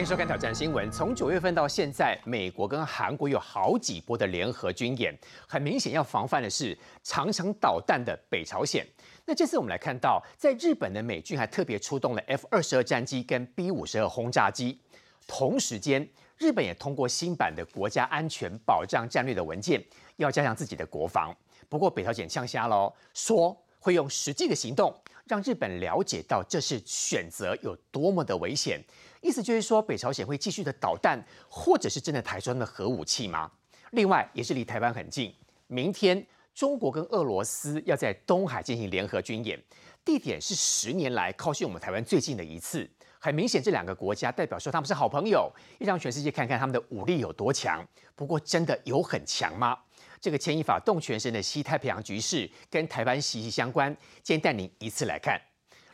[0.00, 0.88] 欢迎收看《挑战新闻》。
[0.90, 5.14] 从九月份到现在，美国跟韩国有好几波的联合军演，
[5.46, 8.82] 很明显要防范的是常常导弹的北朝鲜。
[9.26, 14.80] 那这次我们来看到，在日本的美军还特别出动了 F 二十二战机跟 B 五十二轰炸机。
[15.26, 16.08] 同时间，
[16.38, 19.84] 日本也通过新版的国家安全保障战略的文件，
[20.16, 21.30] 要加强自己的国防。
[21.68, 28.82] 不过北朝鲜呛瞎喽，说会用实际的行动让日本了解到这是选择有多么的危险。
[29.20, 33.50] 意思就是说，北朝鲜会继续的导弹，或者是真的台装的核武器吗？
[33.92, 35.34] 另外，也是离台湾很近。
[35.66, 39.62] 明天，中国跟俄罗斯要在东海进行联合军演，
[40.04, 42.88] 地点是十年来靠近我们台湾最近的一次。
[43.18, 47.86] 很明显，这两个国家代表说他们是好朋友，要让全世界看看他们的武力有多强。
[48.16, 49.78] 不过，真的有很强吗？
[50.20, 53.94] 这个牵一发动全身的西太平洋局势跟台湾息息相关。
[54.22, 55.49] 今天带您一次来看。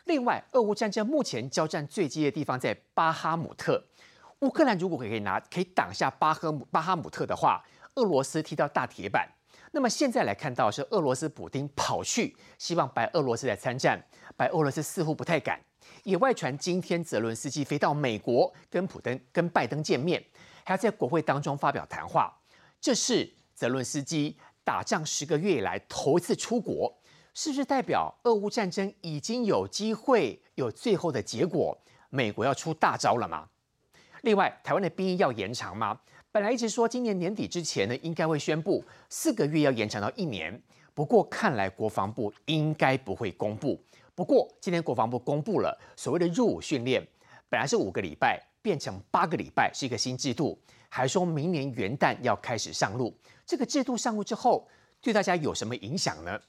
[0.06, 3.84] 另外，俄乌战争目前交战最激烈的地方在巴哈姆特。
[4.40, 7.64] 乌克兰如果可以拿可以挡下巴赫姆巴哈姆特的话，
[7.96, 9.28] 俄罗斯踢到大铁板。
[9.72, 14.00] 那么现在来看到是俄罗斯补丁跑去希望白俄罗斯来参战，
[14.36, 15.60] 白俄罗斯似乎不太敢。
[16.04, 20.24] 也外传今天泽伦斯基飞到美国跟普登跟拜登见面，
[20.64, 22.32] 还要在国会当中发表谈话。
[22.80, 26.96] 这是泽伦斯基打仗十个月以来头一次出国。
[27.36, 31.76] 是不是代表俄乌战争已经有机会有最后的结果？
[32.08, 33.46] 美国要出大招了吗？
[34.22, 36.00] 另外，台湾的兵役要延长吗？
[36.32, 40.58] 本来一直说今年年底之前呢，应该会宣布四个月要延长到一年。
[40.94, 43.78] 不过看来国防部应该不会公布。
[44.14, 47.06] 不过今天国防部公布了所谓的入伍训练，
[47.50, 53.14] 本来是五个礼拜变成八个礼拜，是一个新制度，还说明年元旦要开始上路。
[53.44, 54.66] 这个制度上路之后，
[55.02, 56.40] 对大家有什么影响呢？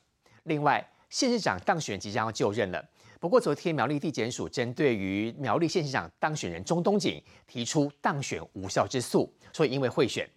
[0.47, 2.83] 另外，县市长当选即将要就任了。
[3.19, 10.27] 不过，昨天苗栗地检署针对于苗栗县市长当选人钟东锦提出当选无效之诉，所以因为贿选，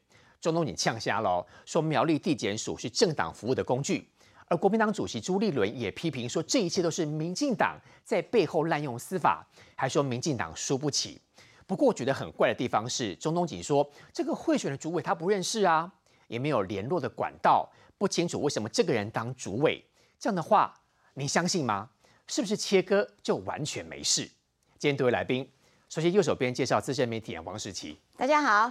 [0.40, 4.08] 钟东锦呛瞎了，说苗栗地检署是政党服务的工具。
[4.48, 11.20] 而国民党主席朱立伦也批评说，这一切都是民进党在背后滥用司法，还说民进党输不起。
[11.68, 15.92] 不过，我觉得很怪的地方是，钟东锦说这个贿选的主委他不认识啊，
[16.26, 19.84] 也没有联络的管道，不清楚为什么这个人当主委。
[20.20, 20.82] 这样的话，
[21.14, 21.88] 你相信吗？
[22.26, 24.30] 是不是切割就完全没事？
[24.78, 25.50] 今天多位来宾，
[25.88, 28.70] 首先右手边介绍资深媒体人王世奇，大家好；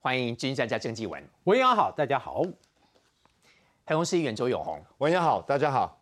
[0.00, 2.44] 欢迎军专家郑继文，文扬好，大家好；
[3.84, 6.00] 台中市议员周永红，文扬好，大家好；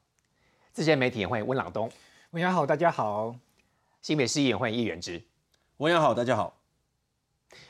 [0.75, 1.91] 资深媒体人欢迎温朗东，
[2.33, 3.35] 文扬好，大家好；
[4.03, 5.23] 新北市议员欢迎叶元之，
[5.79, 6.62] 文扬好，大家好。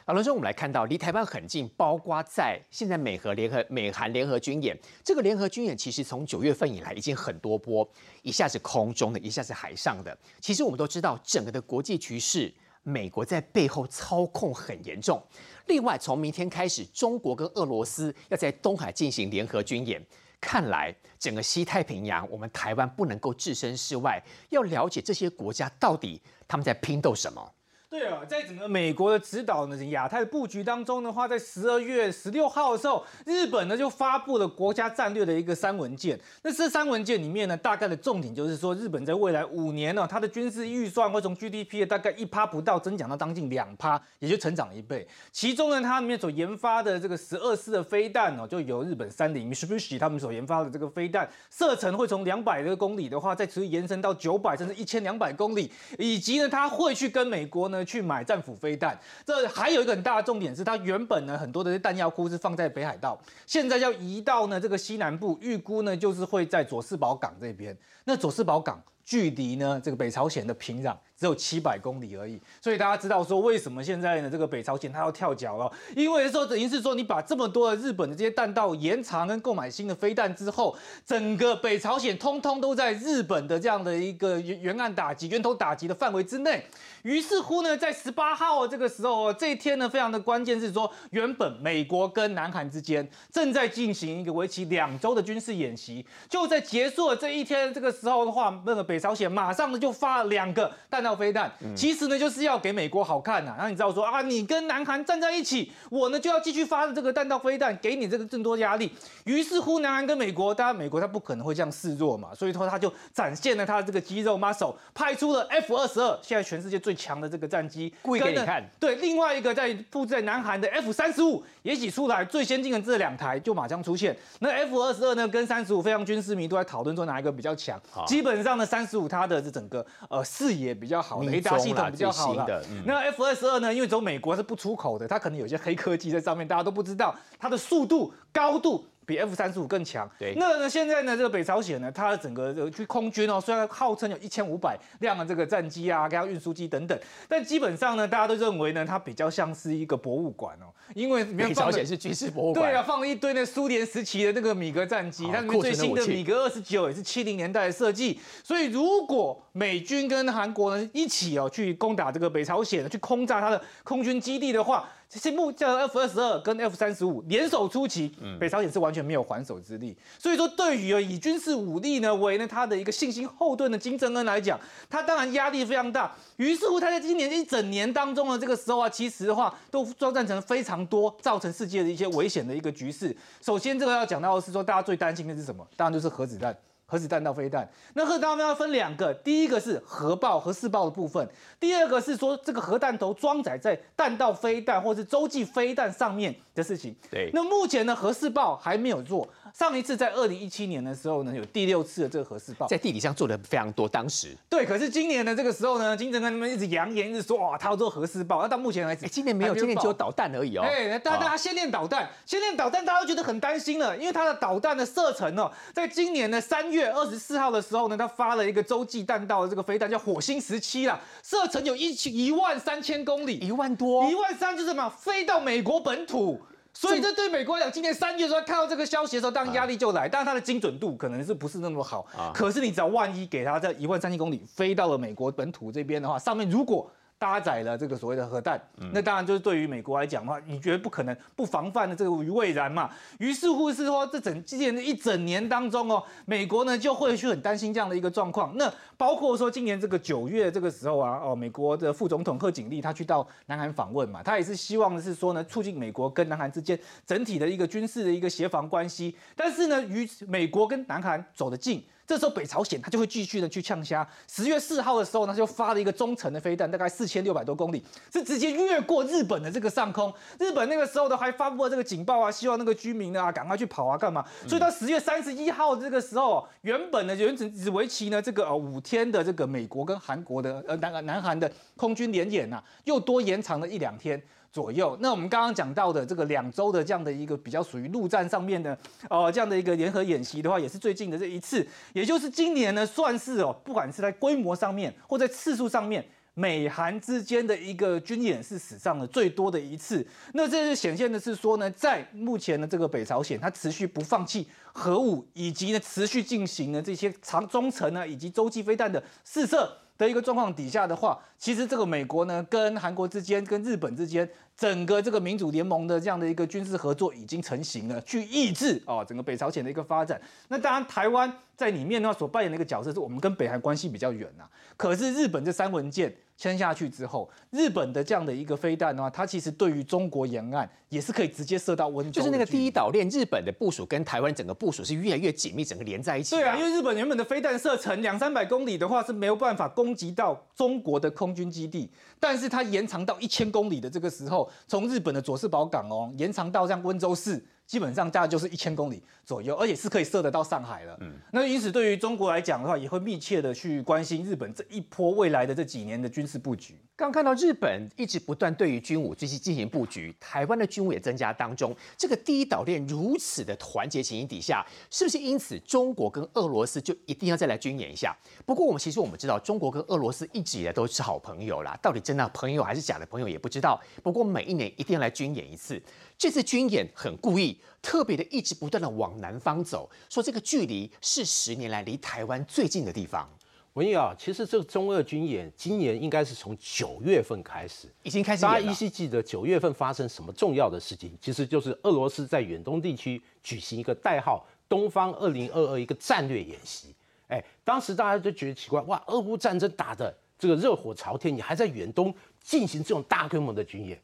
[0.06, 4.78] 老罗说，我们来看到离台湾很近，包括在现在美和联合美韩联合军演。
[5.04, 7.88] 这个联合军演其实从九月份以来已经很多波，
[8.22, 10.16] 一下是空中的，一下是海上的。
[10.40, 15.22] 其实我们都知道，整个的国际局势，美国在背后操控很严重。
[15.66, 20.04] 另外，从明天开始，中国跟俄罗斯要在东海进行联合军演，
[20.40, 24.20] 看来整个西太平洋，我们台湾不能够置身事外，
[24.50, 27.54] 要了解这些国家到底他们在拼斗什么。
[27.92, 36.18] 对啊，在整个美国的指导呢亚太的布局当中的话，在十二月十六号的时候，日本呢就发布了国家战略的一个三文件。
[36.42, 45.06] 那这三文件里面呢，大概的重点就是说，日本在未来五年呢，它的军事预算会从 GDP 的大概一趴不到增长到将近两趴，也就成长一倍。
[45.30, 57.81] 其中呢，它里面所研发的这个十二式的飞弹哦，就由日本三菱 Mitsubishi 他们所研发的这个飞弹，射程会从两百个公里的话，再持续延伸到九百甚至一千两百公里，以及呢，它会去跟美国呢。
[57.84, 67.76] 去买战斧飞弹，这还有一个很大的重点是，它原本呢很多的弹药库是放在北海道，现在要移到呢这个西南部，预估呢就是会在佐世保港这边。
[68.04, 70.96] 那佐世保港距离呢这个北朝鲜的平壤。
[71.22, 75.70] 只有七百公里而已，所以大家知道说为什么现在呢这个北朝鲜它要跳脚了？
[75.94, 80.76] 因为说等于是说你把这么多的日本的这些弹道延长跟购买新的飞弹之后，
[81.06, 86.66] 整个北朝鲜通通都在日本的这样的一个原岸打击、源头打击的范围之内。
[87.02, 101.11] 于是乎呢，在十八号这个时候，这一天呢非常的关键是说，原本美国跟南韩之间正在进行一个为期两周的军事演习，就在结束了这一天这个时候的话，那个北朝鲜马上呢就发了两个弹道。
[101.14, 108.90] 飞弹其实呢就是要给美国好看呐，然后你知道说啊，你跟南韩站在一起，我呢就要继续发这个弹道飞弹，给你这个更多压力。
[109.24, 118.64] 于是乎，南韩跟美国，当然美国他不可能会这样示弱嘛，所以说他就展现了他的这个肌肉 muscle，派出了 F 二十二，现在全世界最强的这个战机，故意给你看。
[118.80, 124.16] 对，另外一个在布置在南韩的 F 三十五也许出来，最先进的这两台就马上出现。
[124.40, 127.80] 那 F 二十二呢，跟三十五非常军事迷都在讨论说哪一个比较强。
[128.06, 131.01] 基本上呢，三十五它的这整个呃视野比较。
[131.02, 132.64] 好的，雷达系统比较好的。
[132.86, 133.74] 那 F 二十二呢？
[133.74, 138.84] 因为走美国是不出口的，它可能有些黑科技在上面，大家都不知道它的速度、高度。
[139.06, 140.08] 比 F 三十五更强。
[140.18, 140.70] 对，那呢？
[140.70, 141.16] 现在呢？
[141.16, 152.70] 这个北朝鲜呢，它的整个去空军哦，虽然号称有一千五百辆的这个战机啊，加运输机等等，但基本上呢，大家都认为呢，它比较像是一个博物馆哦，因为北朝鲜是军事博物馆。
[152.70, 158.20] 对啊，放了一堆那苏联时期的那个米格战机，它里面最新的米格二十九也是七零年代的设计。
[158.42, 168.10] 所以如果美军跟韩国呢一起哦去攻打这个北朝鲜，去空炸它的空军基地的话，这些木叫 F 二十二跟 F 三十五联手出击，
[168.40, 169.94] 北朝鲜是完全没有还手之力。
[170.18, 176.10] 所以说，对于以军事武力呢为呢他的一个信心后盾的金正恩来讲，他当然压力非常大。
[176.38, 183.14] 于是乎，他在今年一整年当中的这个时候啊，其实的话都装战成非常多，造成世界的一些危险的一个局势。
[183.42, 185.62] 首先，这个要讲到的是说，大家最担心的是什么？
[185.76, 186.56] 当然就是核子弹。
[186.92, 191.26] 核子弹道飞弹，那核弹要分两个，第一个是核爆、核试爆的部分，
[191.58, 196.94] 第二个是说这个核弹头装载在弹道飞弹或是洲际飞弹上面的事情。
[197.10, 199.26] 对，那目前呢，核试爆还没有做。
[199.54, 203.88] 上一次在二零一七年的时候呢，有第六次的这个核试爆，在地理上做的非常多。
[203.88, 208.42] 当时对，可是今年的这个时候呢，金正恩他们一直扬言，一直说哇，他要做核试爆。
[208.42, 210.62] 那到目前为止，今年没有，今年只有导弹而已哦。
[210.62, 226.40] 哎，大家先练导弹，先练导弹，大家都觉得很担心了，因为它的导弹的射程哦，在今年的三月二十四号的时候呢，他发了一个洲际弹道的这个飞弹，叫火星十七啦，射程有一千一万三千公里，一万多，一万三就是什么，飞到美国本土。
[226.74, 230.08] 所以这对美国来讲，今年三月的时候看到这个消息的时候，当然压力就来。
[230.08, 232.06] 但是它的精准度可能是不是那么好？
[232.32, 236.90] 可是你只要万一给它在一万三千公里飞到了美国本土这边的话，上面如果
[237.22, 238.60] 搭载了这个所谓的核弹，
[238.92, 242.90] 那当然就是对于美国来讲的话，你觉得不可能不防范的这个于未然嘛？
[243.20, 248.56] 于是乎是说，这整今年的一整年当中哦，美国呢就会去很担心这样的一个状况。
[248.56, 256.76] 那包括说今年这个九月这个时候啊，哦，美国的副总统贺锦丽他去到南韩访问嘛，他也是希望的是说呢，促进美国跟南韩之间
[257.06, 259.16] 整体的一个军事的一个协防关系。
[259.36, 261.84] 但是呢，与美国跟南韩走得近。
[262.06, 264.06] 这时候北朝鲜他就会继续的去呛虾。
[264.28, 267.82] 十月四号的时候呢，就发了一个中程的飞弹，大概四千六百多公里，
[268.12, 270.12] 是直接越过日本的这个上空。
[270.38, 274.24] 日本那个时候呢，还发布了这个警报啊，希望那个居民呢啊赶快去跑啊干嘛？
[274.46, 284.22] 所以到十月三十一号这个时候，原本呢原只只为期呢这个呃五天的这个美国跟韩国的呃南南韩的空军联演呐，又多延长了一两天。
[284.52, 288.76] 左右，那我们刚刚讲到的这个两周的这样的一个比较属于陆战上面的
[289.08, 296.04] 哦这样的一个联合演习的话，也是最近的这一次，也就是今年呢算是哦，不管是在规模上面或在次数上面，
[296.34, 300.06] 美韩之间的一个军演是史上的最多的一次。
[300.34, 309.78] 那这是显现的是说呢，在目前的这个北朝鲜，它持续不放弃核武，以及呢持续进行呢这些长中程呢以及洲际飞弹的试射。
[309.98, 320.20] 的一个状况底下的话，其实这个美国呢，跟韩国之间、跟日本之间，整个这个民主联盟的这样的一个军事合作已经成型了，去抑制啊整个北朝鲜的一个发展。
[320.48, 324.44] 那当然，台湾在里面的话所扮演的一个角色是我们跟北韩关系比较远呐。
[324.76, 326.14] 可是日本这三文件。
[326.42, 332.20] 签下去之后，日本的这样的一个飞弹的话，它其实对于中国沿岸也是可以直接射到温州。
[332.20, 336.34] 就是那个第一岛链，日本的部署跟台湾整个部署是越来越紧密，整个连在一起。
[336.34, 347.46] 对啊，因为日本原本的飞弹射程两三百公里的话是没有办法攻击到中国的空军基地，但是它延长到一千公里的这个时候，从日本的佐世保港哦，延长到像温州市。
[347.64, 350.96] 基本上大概就是一千公里左右，而且是可以射得到上海了。
[351.00, 356.76] 嗯，那因此对于中国来讲的话，也会密切的去关心日本这一波未来的这几年的军事布局。
[356.94, 361.74] 刚看到日本一直不断对于军武进行进行布局，台湾的军武也增加当中。
[361.96, 368.16] 这个第一岛链如此的团结情形底下，是不是因此中国跟俄罗斯就一定要再来军演一下？
[368.44, 373.80] 不过我们其实我们知道，中国跟俄罗斯一直以来都是好朋友啦，到底真的朋友还是假的朋友也不知道。
[374.02, 375.80] 不过每一年一定要来军演一次。
[376.18, 383.28] 这次军演很故意，特别的一直不断的往南方走，说这个距离是十年来离台湾最近的地方。
[383.74, 388.42] 文毅啊，其实这个中俄军演今年应该是从九月份开始，已经开始。
[388.42, 391.10] 大家依稀记得九月份发生什么重要的事情？
[391.20, 396.94] 其实就是俄罗斯在远东地区举行一个代号“东方二零二二”一个战略演习。
[397.28, 403.98] 哎，当时大家就觉得奇怪，哇，俄乌战争打的这个热火朝天，你还在远东进行这种大规模的军演？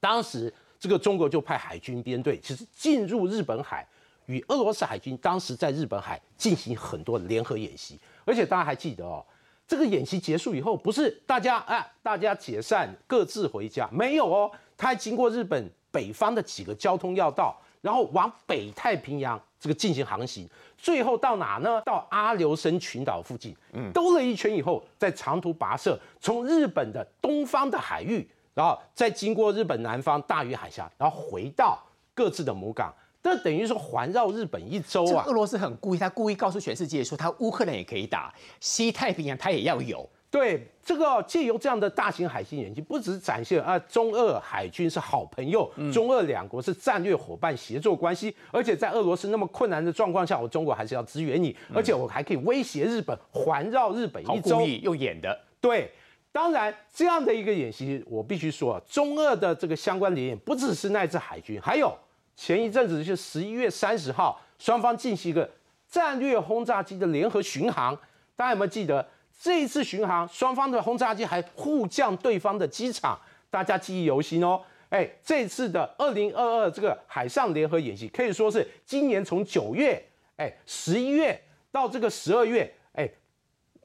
[0.00, 0.52] 当时。
[0.76, 3.86] 这个中国就派海军编队，其实进入日本海，
[4.26, 9.24] 与俄罗斯海军当时在日本海进行很多联合演习，而且大家还记得哦，
[9.66, 21.80] 这个演习结束以后，不是大家啊，大家解散各自回家，没有哦，他还经过日本北方的几个交通要道，然后往北太平洋这个进行航行，最后到哪呢？
[21.82, 23.54] 到阿留申群岛附近，
[23.92, 31.78] 兜了一圈以后，再长途跋涉，从日本的东方的海域，然后再经过日本南方大隅海峡，然后回到
[32.14, 32.92] 各自的母港。
[33.24, 35.24] 这等于是环绕日本一周啊！
[35.24, 40.06] 这俄罗斯很故意，他故意告诉全世界说，他乌克兰也可以打，西太平洋他也要有。
[40.30, 54.58] 对，这个借由这样的大型海星演习，不只是展现啊中俄海军是好朋友，中俄两国是战略伙伴协作关系，而且在俄罗斯那么困难的状况下，我中国还是要支援你，而且我还可以威胁日本，环绕日本一周。
[54.58, 55.40] 故意又演的。
[55.62, 55.90] 对，
[56.30, 61.96] 当然这样的一个演习，我必须说，中俄的这个相关联演不只是那支海军，还有。
[62.36, 65.48] 前一阵子就十一月三十号，双方进行一个
[65.88, 67.94] 战略轰炸机的联合巡航。
[68.34, 69.08] 大家有没有记得
[69.40, 73.16] 这一次巡航，双方的轰炸机还互降对方的机场？
[73.50, 74.60] 大家记忆犹新哦。
[74.88, 80.04] 哎，这次的二零二二这个海上联合演习，可以说是今年从九月、
[80.36, 83.08] 哎十一月到这个十二月，哎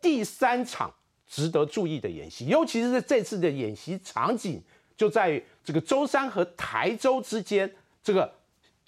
[0.02, 0.92] 第三场
[1.28, 2.48] 值得注意的演习。
[2.48, 4.60] 尤其是这次的演习场景，
[4.98, 7.72] 就在于这个舟山和台州之间
[8.04, 8.39] 这个。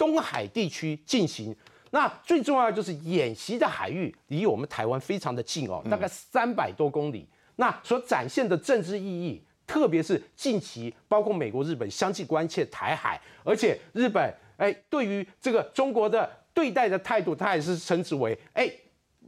[0.01, 1.55] 东海地区进行，
[1.91, 7.27] 那最重要就是演习的海域离我们台湾非常的近哦，大概三百多公里。
[7.58, 18.67] 那所展现的政治意义，特别是近期包括美国、日本相继关切台海，而且日本哎对于这个中国的对待的态度，他也是称之为哎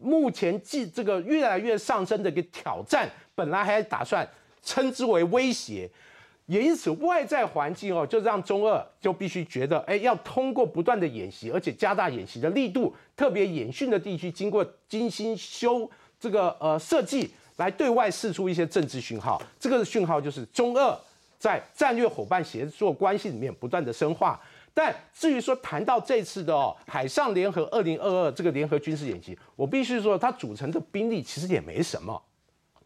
[0.01, 4.27] 目前既这个越来越上升的一个挑战，本来还打算
[4.63, 5.87] 称之为威胁。
[6.47, 19.41] 也因此，外在环境哦，就让中俄就必须觉得，哎，要通过不断的演习，而且加大演习的力度，特别演训的地区，经过精心修这个呃设计，来对外释出一些政治讯号。
[19.57, 20.99] 这个讯号就是中俄
[21.39, 24.37] 在战略伙伴协作关系里面不断的深化。
[24.73, 32.21] 但至于说谈到这次的海上联合二零二二这个联合军事演习，我必须说，它组成的兵力其实也没什么。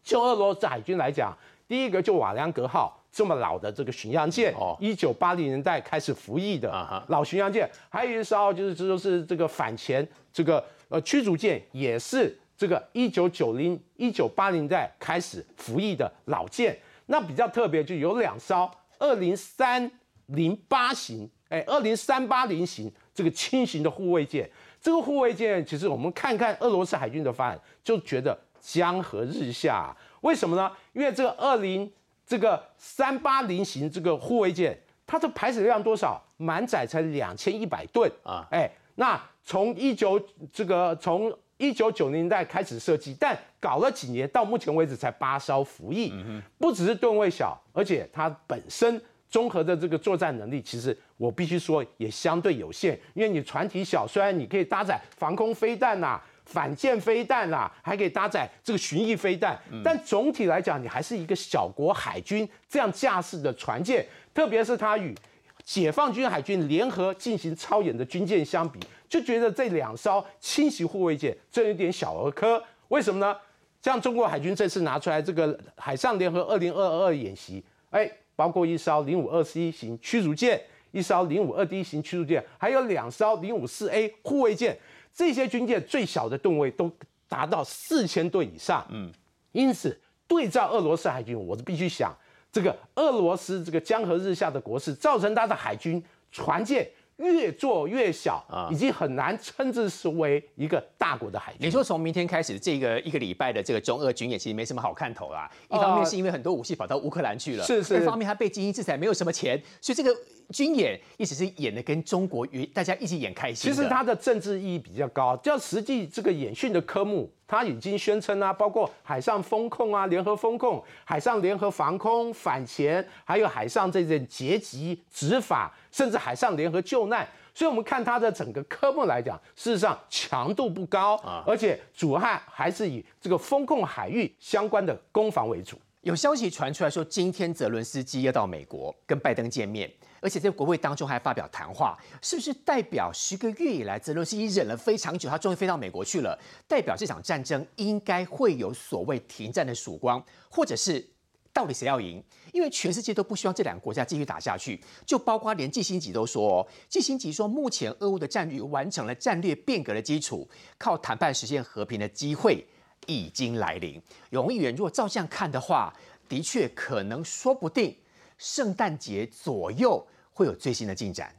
[0.04, 1.36] 就俄罗斯海军来讲，
[1.66, 2.97] 第一个就瓦良格号。
[3.10, 16.78] 这么老的这个巡洋舰，一九八零年代开始服役的老巡洋舰，还有一艘就是这就是这个反潜这个呃驱逐舰，也是这个一九九零一九八零代开始服役的老舰。
[17.06, 19.90] 那比较特别就有两艘二零三
[20.26, 24.48] 零八型，哎，二零三八零型这个轻型的护卫舰。
[24.80, 29.96] 这个护卫舰其实我们看看俄罗斯海军的发展，就觉得江河日下。
[30.20, 30.70] 为什么呢？
[30.92, 31.90] 因为这个二零。
[32.28, 36.22] 这个三八零型这个护卫舰，它的排水量多少？
[36.36, 38.46] 满载才两千一百吨啊！
[38.50, 40.20] 哎，那从一九
[40.52, 46.12] 这个从一九九零年代开始设计，但搞了几年，到目前为止才八艘服役。
[46.58, 52.96] 不只是吨位小，而且它本身综合的这个作战能力，其实我必须说也相对有限。
[53.14, 56.20] 因为你船体小，虽然你可以搭载防空飞弹呐。
[56.48, 65.14] 反舰飞弹啦，还可以搭载这个巡弋飞弹，但总体来讲，你还是一个小国海军这样架势的船舰，特别是它与
[65.62, 72.62] 解放军海军联合进行操演的军舰相比，就觉得这两艘轻型护卫舰真有点小儿科。
[72.88, 73.36] 为什么呢？
[73.82, 80.58] 像中国海军这次拿出来这个海上联合二零二二演习，哎，包括一艘零五二 C 型驱逐舰，
[80.92, 84.74] 一艘零五二 D 型驱逐舰，还有两艘零五四 A 护卫舰。
[85.18, 86.88] 这些军舰最小的吨位都
[87.28, 89.10] 达到四千吨以上，嗯，
[89.50, 92.16] 因此对照俄罗斯海军，我是必须想，
[92.52, 96.88] 这个俄罗斯这个江河日下的国势，造成它的海军船舰。
[97.18, 101.66] 越做越小啊，已经很难称之为一个大国的海军。
[101.66, 105.50] 你说从明天开始这个一个礼拜的这个中俄军演，其实没什么好看头啦。
[105.68, 110.16] 一方面是因为很多武器跑到乌克兰去了，是是；一方面他被经济制裁，没有什么钱，所以这个
[110.50, 113.70] 军演一直是演的跟中国与大家一起演开心。
[113.70, 117.30] 其实它的政治意义比较高，就实际这个演训的科目。
[117.46, 127.26] 它已经宣称啊，包括海上风控啊、联合风控、海上联合防空、反潜，还有海上这种劫击执法，甚至海上联合救难。
[127.54, 135.80] 所以，我们看它的整个科目来讲，事实上强度不高啊，而且主要还是以这个风控海域相关的攻防为主。
[136.02, 139.90] 有消息传出来说，今天泽伦斯基要到美国跟拜登见面。
[140.20, 146.38] 而且在国会当中还发表谈话，是不是代表十个月以来泽连斯基忍了非常久，他终于飞到美国去了？
[146.66, 151.06] 代表这场战争应该会有所谓停战的曙光，或者是
[151.52, 152.22] 到底谁要赢？
[152.52, 160.48] 因为全世界都不希望这两个国家继续打下去，就包括连季新吉都说，季新吉说，目前俄乌的战略完成了战略变革的基础，
[160.78, 162.66] 靠谈判实现和平的机会
[163.06, 164.00] 已经来临。
[164.30, 165.94] 永议员如果照这样看的话，
[166.28, 167.96] 的确可能说不定。
[168.38, 171.34] 圣诞节左右会有最新的进展。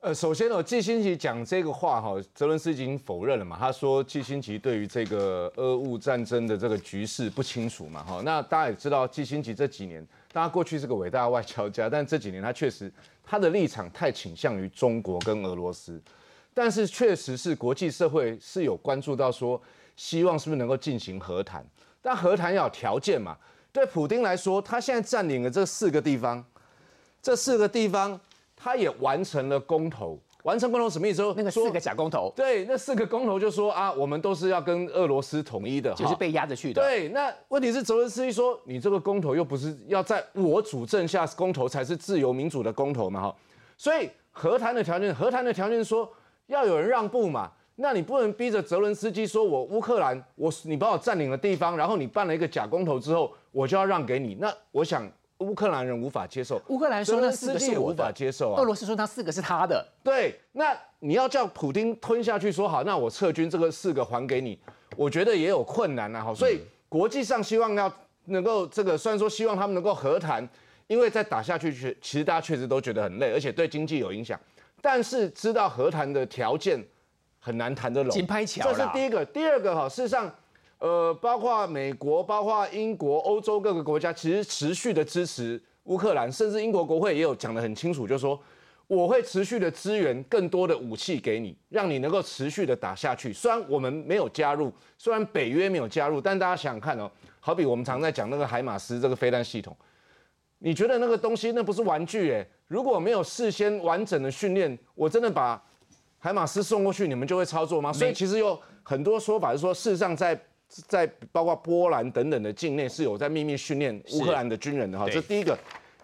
[0.00, 3.56] 呃，首先呢，季新奇讲这个话哈，泽伦斯基已经否认了嘛。
[3.58, 8.04] 他说季新奇对于这个俄乌战争的这个局势不清楚嘛。
[8.04, 12.92] 哈，那大家也知道，季新奇这几年，当然过去是个伟大的外交家， 但这几年他确实
[13.24, 16.00] 他的立场太倾向于中国跟俄罗斯。
[16.54, 19.60] 但是确实是国际社会是有关注到说，
[19.96, 21.66] 希望是不是能够进行和谈，
[22.00, 23.36] 但和谈要有条件嘛。
[23.72, 26.44] 对普京来说，他现在占领了这四个地方，
[27.22, 28.20] 这四个地方。
[28.60, 31.22] 他也完成了公投，完成公投什么意思？
[31.36, 36.82] 那个四个假公投，对，那四个公投就说啊，我们都是要跟俄罗斯统一的，就是被压着去的。
[36.82, 43.20] 对，那问题是泽连斯基说，你这个公投又不是要在我主政下公投才是自由民主的公投嘛？
[43.22, 43.36] 哈，
[43.76, 46.12] 所以和谈的条件，和谈的条件说
[46.48, 55.10] 要有人让步嘛，那你不能逼着泽伦斯基说我乌克兰，我你把我占领了地方，然后你办了一个假公投之后，我就要让给你，那我想。
[55.38, 58.60] 乌克兰人无法接受，乌克兰说那四个是无法接受啊。
[58.60, 60.34] 俄罗斯说那四个是他的，对。
[60.50, 64.58] 那你要叫普京吞下去，说好，那我撤军，这个四个还给你，
[64.96, 66.24] 我觉得也有困难啊。
[66.24, 66.58] 哈，所以
[66.88, 67.88] 国际上希望要
[68.24, 70.44] 能够这个，虽然说希望他们能够和谈，
[70.88, 74.36] 因为再打下去，确其实大家确实都觉得很累，而且对经济有影响。
[74.82, 76.84] 但是知道和谈的条件
[77.38, 80.32] 很难谈得拢，紧拍桥这是第一个，第二个哈，事实上。
[80.80, 88.40] 呃，包括美国、包括英国、欧洲各个国家，其实持续的支持乌克兰，甚至英国国会也有讲得很清楚，就是说
[88.86, 93.32] 我会持续的支援更多的武器给你，让你能够持续的打下去。
[93.32, 99.76] 虽然我们没有加入，虽然北约没有加入，但大家想想看哦，好比我们常在讲那个海马斯这个飞弹系统，
[100.58, 102.48] 你觉得那个东西那不是玩具诶？
[102.68, 105.60] 如果没有事先完整的训练，我真的把
[106.18, 107.92] 海马斯送过去，你们就会操作吗？
[107.92, 115.56] 所以其实有很多说法是说，事实上在在包括波兰等等的境内是有在秘密训练乌克兰的军人的哈，这第一个。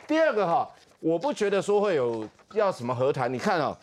[0.07, 3.33] 第二个哈，我不觉得说会有要什么和谈。
[3.33, 3.77] 你看哦，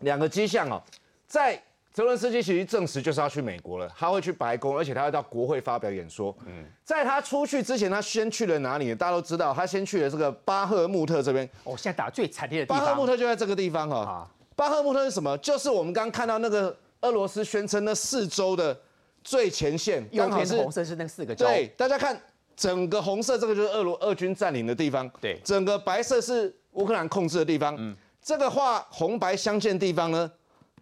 [0.00, 0.80] 两个迹象哦，
[1.26, 1.60] 在
[1.92, 6.34] 泽伦斯基其实证实就是要去美国了，他会去白宫，而且他会到国会发表演说。
[6.46, 8.94] 嗯，在他出去之前，他先去了哪里？
[8.94, 11.44] 大家都知道，他先去了这个巴赫穆特这边。
[11.64, 12.80] 哦，现在打最惨烈的地方。
[12.80, 14.30] 巴赫穆特就在这个地方哈。
[14.60, 15.38] 巴赫穆特是什么？
[15.38, 18.78] 就是我们刚刚看到那个俄罗斯宣称那四周的。
[19.22, 21.44] 最前线，刚好是红色是那四个州。
[21.44, 22.18] 对，大家看，
[22.56, 25.06] 整个红色这个就是俄罗俄军占领的地方。
[25.20, 27.76] 对，整个白色是乌克兰控制的地方。
[27.78, 30.30] 嗯，这个画红白相间地方呢，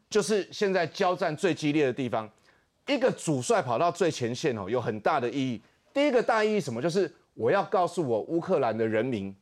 [0.09, 2.31] 就是现在交战最激烈的地方。
[2.87, 5.61] 一个主帅跑到最前线哦，有很大的意义。
[5.93, 6.81] 第一个大意义什么？
[6.81, 9.35] 就是我要告诉我乌克兰的人民，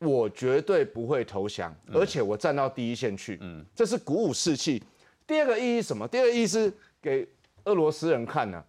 [0.00, 3.38] 我绝对不会投降，而且我站到第一线去。
[3.40, 4.82] 嗯，这是鼓舞士气。
[5.26, 6.06] 第二个意义什么？
[6.08, 7.26] 第二个意思给。
[7.64, 8.64] 俄罗斯人看呢，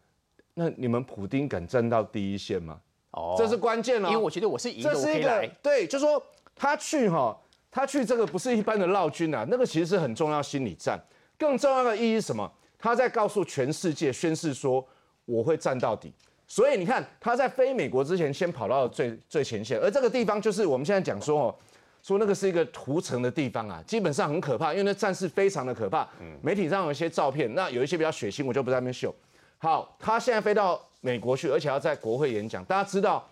[0.56, 2.82] 那你们普丁敢站到第一线吗？
[3.12, 4.10] 哦，这是关键哦。
[4.10, 6.22] 因为我觉得我是赢的，这是一个对，就说
[6.54, 7.40] 他去哈，
[7.72, 11.00] 他去这个不是一般的绕军啊，那个其实是很重要心理战。
[11.38, 12.52] 更重要的意义是什么？
[12.78, 14.86] 他在告诉全世界宣誓说
[15.24, 16.12] 我会站到底。
[16.50, 21.56] 所以你看他在飞美国之前，先跑到最最前线，而这个地方就是我们现在讲说哦。
[22.02, 26.08] 说那个是一个屠城的地方啊，基本上很可怕，因为那战事非常的可怕。
[26.42, 29.14] 媒体上有一些照片，那有一些比较血腥，我就不在那边秀。
[29.58, 32.64] 好，他现在飞到美国去，而且要在国会演讲。
[32.64, 33.28] 大家知道，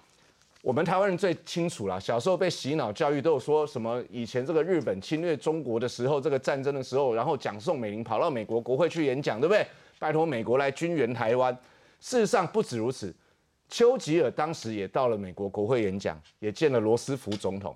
[0.61, 9.65] 我们台湾人最清楚了，小时候被洗脑教育都有说什么，以前这个日本侵略中国的时候，这个战争的时候，然后蒋宋美龄跑到美国国会去演讲，对不对？
[9.97, 11.57] 拜托美国来军援台湾。
[11.99, 13.13] 事实上不止如此，
[13.69, 17.75] 丘吉尔当时也到了美国国会演讲，也见了罗斯福总统。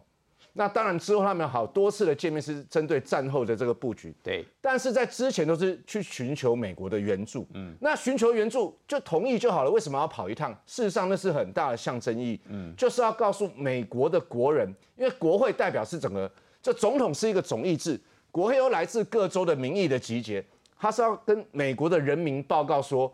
[0.54, 4.46] 那当然，之后他们好多次的见面是针对战后的这个布局，对。
[4.60, 7.74] 但是在之前都是去寻求美国的援助，嗯。
[7.80, 10.52] 那寻求援助就同意就好了，为什么要跑一趟？
[10.66, 16.30] 事实上那是很大的象征意义，嗯，就是要告诉美国的国人，因为国会代表是整个，
[16.62, 17.98] 这总统是一个总意志，
[18.30, 20.44] 国会由来自各州的民意的集结，
[20.78, 23.14] 他是要跟美国的人民报告说。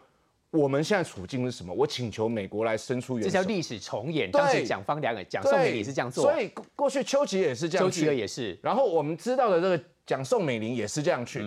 [0.58, 1.74] 我们现在处境是什么？
[1.74, 3.30] 我请求美国来伸出援手。
[3.30, 4.32] 这叫历史重演。
[4.32, 7.86] 当时蒋方两个蒋宋美龄是这样做，所以过去丘吉尔也是这样。
[7.86, 8.58] 丘吉尔也是。
[8.62, 11.42] 然后我们知道的这个蒋宋美龄也是这样去。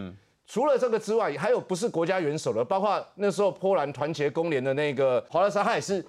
[0.46, 6.04] 除了这个之外，还有不是国家元首的，包括那时候波兰团结工联的那个华勒莎，他也是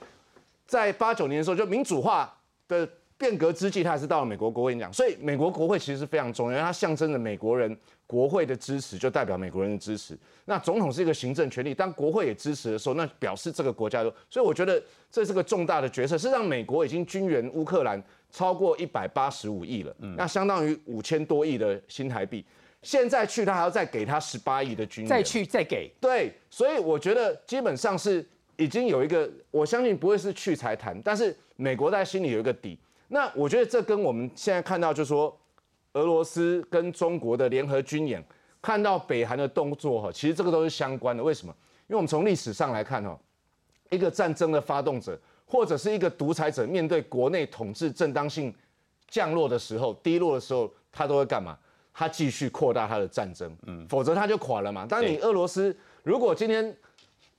[0.66, 2.32] 在八九年的时候就民主化
[2.68, 2.88] 的。
[3.21, 10.17] 变革之际，他还是到了美国国会讲，所以美国国会其实是非常重要，因为它象征着美国人国会的支持，就代表美国人的支持。
[10.45, 14.12] 那总统是一个行政权力，当国会也支持的时候，那表示这个国家都。
[14.27, 14.81] 所以我觉得
[15.12, 22.43] 这是个重大的决策，是让美国已经军援乌克兰超过一百八十五亿了，那相当于五千多亿的新台币。
[22.81, 25.91] 现在去他还要再给他十八亿的军援，再去再给。
[26.01, 32.79] 对，所以我觉得基本上是已经有一个，我相信不会是去才谈，但是美国在心里有一个底。
[33.13, 35.38] 那我觉得这跟我们现在看到，就是说，
[35.93, 38.24] 俄罗斯跟中国的联合军演，
[38.62, 41.21] 看到北韩的动作哈，其实这个都是相关的。
[41.21, 41.54] 为什么？
[41.88, 43.19] 因为我们从历史上来看哈，
[43.89, 48.54] 一个战争的发动者或者是一个独裁者，面对国内统治正当性
[49.10, 51.58] 降落的时候、低落的时候，他都会干嘛？
[51.93, 54.86] 他继续扩大他的战争，嗯，否则他就垮了嘛。
[54.86, 56.74] 当你俄罗斯如果今天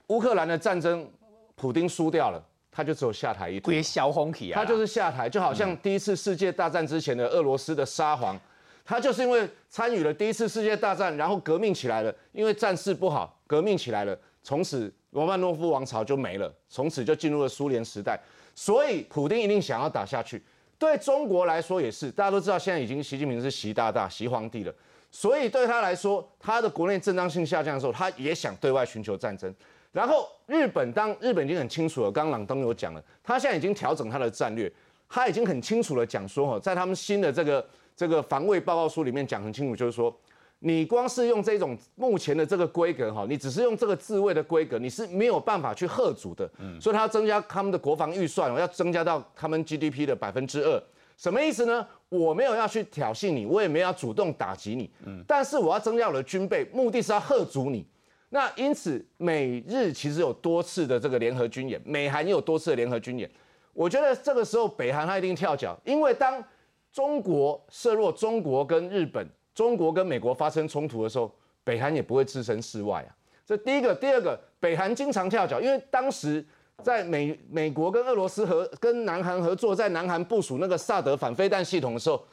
[0.08, 1.10] 乌克兰的战争，
[1.56, 8.40] 普丁输掉了，他就只有下台一堆小红旗啊，他就是下台，就好像第一次世界大战之前的俄罗斯的沙皇，
[8.82, 18.18] 他就是因为参与了第一次世界大战，然后革命起来了，因为战事不好，革命起来了，从此罗曼诺夫王朝就没了，从此就进入了苏联时代，
[18.54, 20.42] 所以普丁一定想要打下去。
[20.78, 24.74] 对中国来说也是，大家都知道现在已经习近平是习大大、习皇帝了，
[25.10, 29.54] 所以对他来说，他的国内正当性下降的时候，他也想对外寻求战争。
[29.92, 34.72] 然后日本当日本已经很清楚了，刚刚朗东有讲了，他现在已经调整他的战略，
[35.08, 40.14] 他已经很清楚的讲说哈，在他们新的这个这个防卫报告书里面讲很清楚，就是说，
[40.60, 46.50] 你光是用这种目前的这个规格哈，你只是用这个自卫的规格，你是没有办法去贺阻的，
[46.80, 50.82] 所以他要增加他们的国防预算，要增加到他们 GDP 的百分之二，
[51.18, 51.86] 什么意思呢？
[52.08, 54.90] 我没有要去挑衅你，我也没有要主动打击你，
[55.26, 57.84] 但是我要增加我的军备，目的是要贺阻你。
[58.34, 63.30] 那因此，美日其实有多次的这个联合军演，美韩也有多次的联合军演。
[63.74, 66.42] 我觉得这个时候北韩他一定跳脚，因为当
[66.90, 71.30] 中国设若中国跟日本、中国跟美国发生冲突的时候，
[71.62, 73.12] 北韩也不会置身事外啊。
[73.44, 76.42] 这第一个，第二个，北韩经常跳脚，因为当时
[76.82, 82.24] 在美美国跟俄罗斯合跟南韩合作，在南韩部署那个萨德反飞弹系统的时候，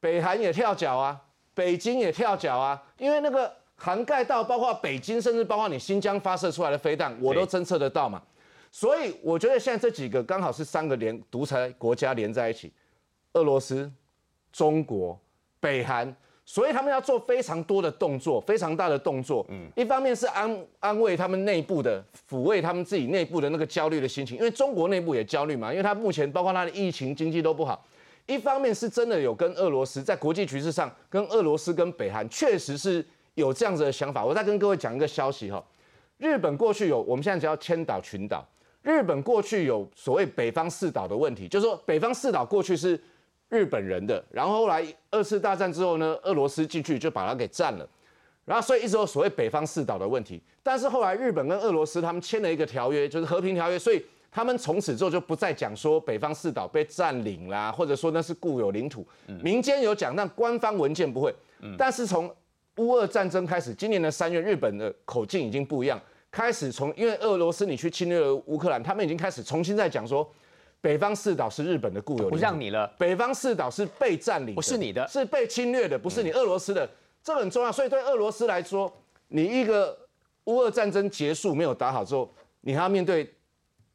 [0.00, 1.20] 北韩也跳脚啊，
[1.52, 3.52] 北京也跳脚啊，因为那个。
[3.76, 8.22] 涵盖到包括北京，甚至包括你新疆发射出来的飞弹，我都侦测得到嘛。
[8.72, 12.72] 所以我觉得现在这几个刚好是三个连独裁国家连在一起，
[13.34, 13.90] 俄罗斯、
[14.52, 15.18] 中国、
[15.60, 19.46] 北韩，所以他们要做非常多的动作，非常大的动作。
[19.48, 27.86] 嗯，一方面是安安慰他们内部的，抚慰他们自己内部的那个焦虑的心情，因为中国内部也焦虑嘛，因为他目前包括他的疫情、经济都不好。
[28.26, 33.04] 一方面是真的有跟俄罗斯在国际局势上，跟俄罗斯跟北韩确实是。
[33.36, 35.62] 有这样子的想法，我再跟各位讲一个消息哈。
[36.18, 38.44] 日本过去有，我们现在只要千岛群岛。
[38.82, 42.98] 日本过去有所谓北方四岛的问题，就是说北方四岛过去是
[43.50, 47.86] 日本人的，然后后来二次大战之后呢，俄罗斯进去就把它给占了，
[48.44, 50.40] 然后所以一直有所谓北方四岛的问题。
[50.62, 59.06] 但是后来日本跟俄罗斯他们签了一个条约，就是和平条约，所以他们从此之后就不再讲说北方四岛被占领啦，或者说那是固有领土。
[59.42, 61.34] 民间有讲，但官方文件不会。
[61.76, 62.32] 但是从
[62.76, 70.28] 乌俄战争开始，今年的三月，日本的口径已经不一样，开始从因为俄罗斯你去侵略了乌克兰，他们已经开始重新在讲说，
[70.80, 72.86] 北方四岛是日本的固有，不让你了。
[72.98, 76.88] 北方四岛是被占领，不是你的，是被侵略的，不是你俄罗斯的，
[77.22, 77.72] 这很重要。
[77.72, 78.92] 所以对俄罗斯来说，
[79.28, 79.98] 你一个
[80.44, 83.32] 乌俄战争结束没有打好之后，你还要面对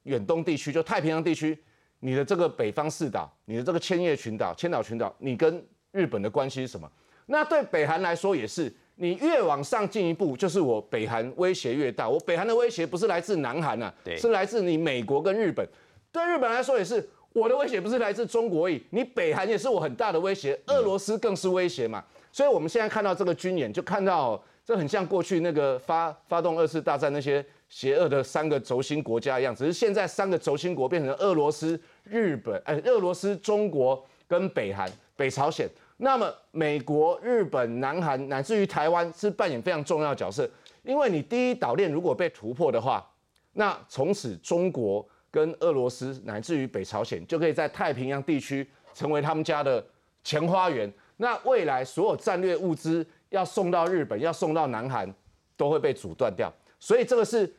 [0.04, 1.56] 远东地区，就太平洋地区，
[2.00, 6.92] 你的这个北方四岛，你的这个千叶群岛、千岛群岛，你跟日本的关系是什么？
[7.32, 12.10] 那对北韩来说也是，你越往上进一步，就是我北韩威胁越大。
[12.10, 15.66] 我北韩的威胁不是来自南韩啊，是来自你美国跟日本。
[16.12, 22.04] 对日本来说也是，我的威胁不是来自中国已，你北韩也是我很大的威胁，俄罗斯更是威胁嘛。
[22.34, 35.66] 所以我们现在看到这个军演，就看到这很像过去那个发发动二次大战那些邪恶的三个轴心国家一样，只是现在三个轴心国变成俄罗斯、日本，哎，俄罗斯、中国跟北韩、北朝鲜。
[36.04, 40.50] 那么，美国、日本、南韩乃至于台湾是扮演非常重要的角色，
[40.82, 43.08] 因为你第一岛链如果被突破的话，
[43.54, 49.86] 那从此中国跟俄罗斯乃至于北朝鲜就可以在太平洋地区成为他们家的
[50.24, 50.92] 前花园。
[51.18, 55.08] 那未来所有战略物资要送到日本、要送到南韩，
[55.56, 56.52] 都会被阻断掉。
[56.80, 57.56] 所以这个是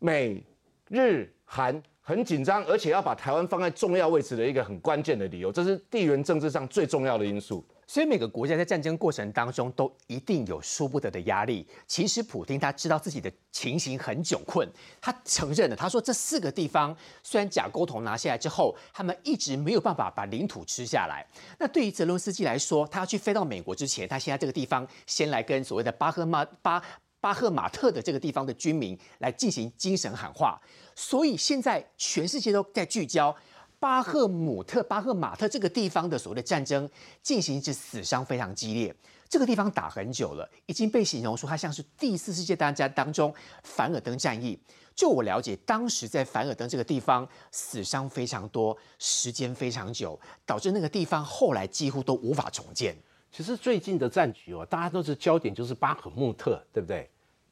[0.00, 0.42] 美
[0.88, 1.80] 日韩。
[2.08, 7.62] 很紧张，而且要把台湾放在重要位置的一个很关键的理由，这是地缘政治上最重要的因素。
[7.86, 11.66] 所以每个国家在战争过程当中都一定有输不得的压力。
[11.86, 14.66] 其实普京他知道自己的情形很窘困，
[15.02, 21.26] 他承认了，他说这四个地方虽然假沟通拿下来之后，他们一直没有办法把领土吃下来。
[21.58, 26.82] 那对于泽伦斯基来说，他要去飞到美国之前，他现在这个地方先来跟所谓的巴赫马巴
[27.20, 30.58] 巴赫马特的这个地方的居民来进行精神喊话。
[30.98, 33.32] 所以现在全世界都在聚焦
[33.78, 36.90] 巴赫姆特、巴赫马特这个地方的所谓的战争
[37.22, 38.92] 进行至死伤非常激烈。
[39.28, 43.32] 这个地方打很久了，已经被形容说它像是第四世界大战当中
[43.62, 44.58] 凡尔登战役。
[44.96, 52.96] 就我了解，当时在凡尔登这个地方死伤非常多，时间非常久，导致那个地方后来几乎都无法重建。
[53.30, 57.08] 其实最近的战局哦，大家都是焦点就是巴赫穆特，对不对？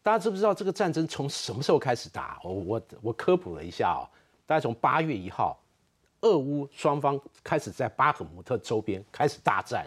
[0.07, 2.39] 大家知不知道这个战争从什么时候开始打？
[2.45, 4.07] 我我我科普了一下哦，
[4.47, 5.59] 大概从八月一号，
[6.21, 9.85] 俄乌双方开始在巴赫姆特周边开始大战，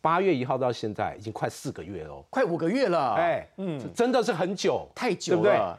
[0.00, 5.78] 八月一号到现在已经快四个月了，快五个月了，哎，嗯，真的是很久，太久了。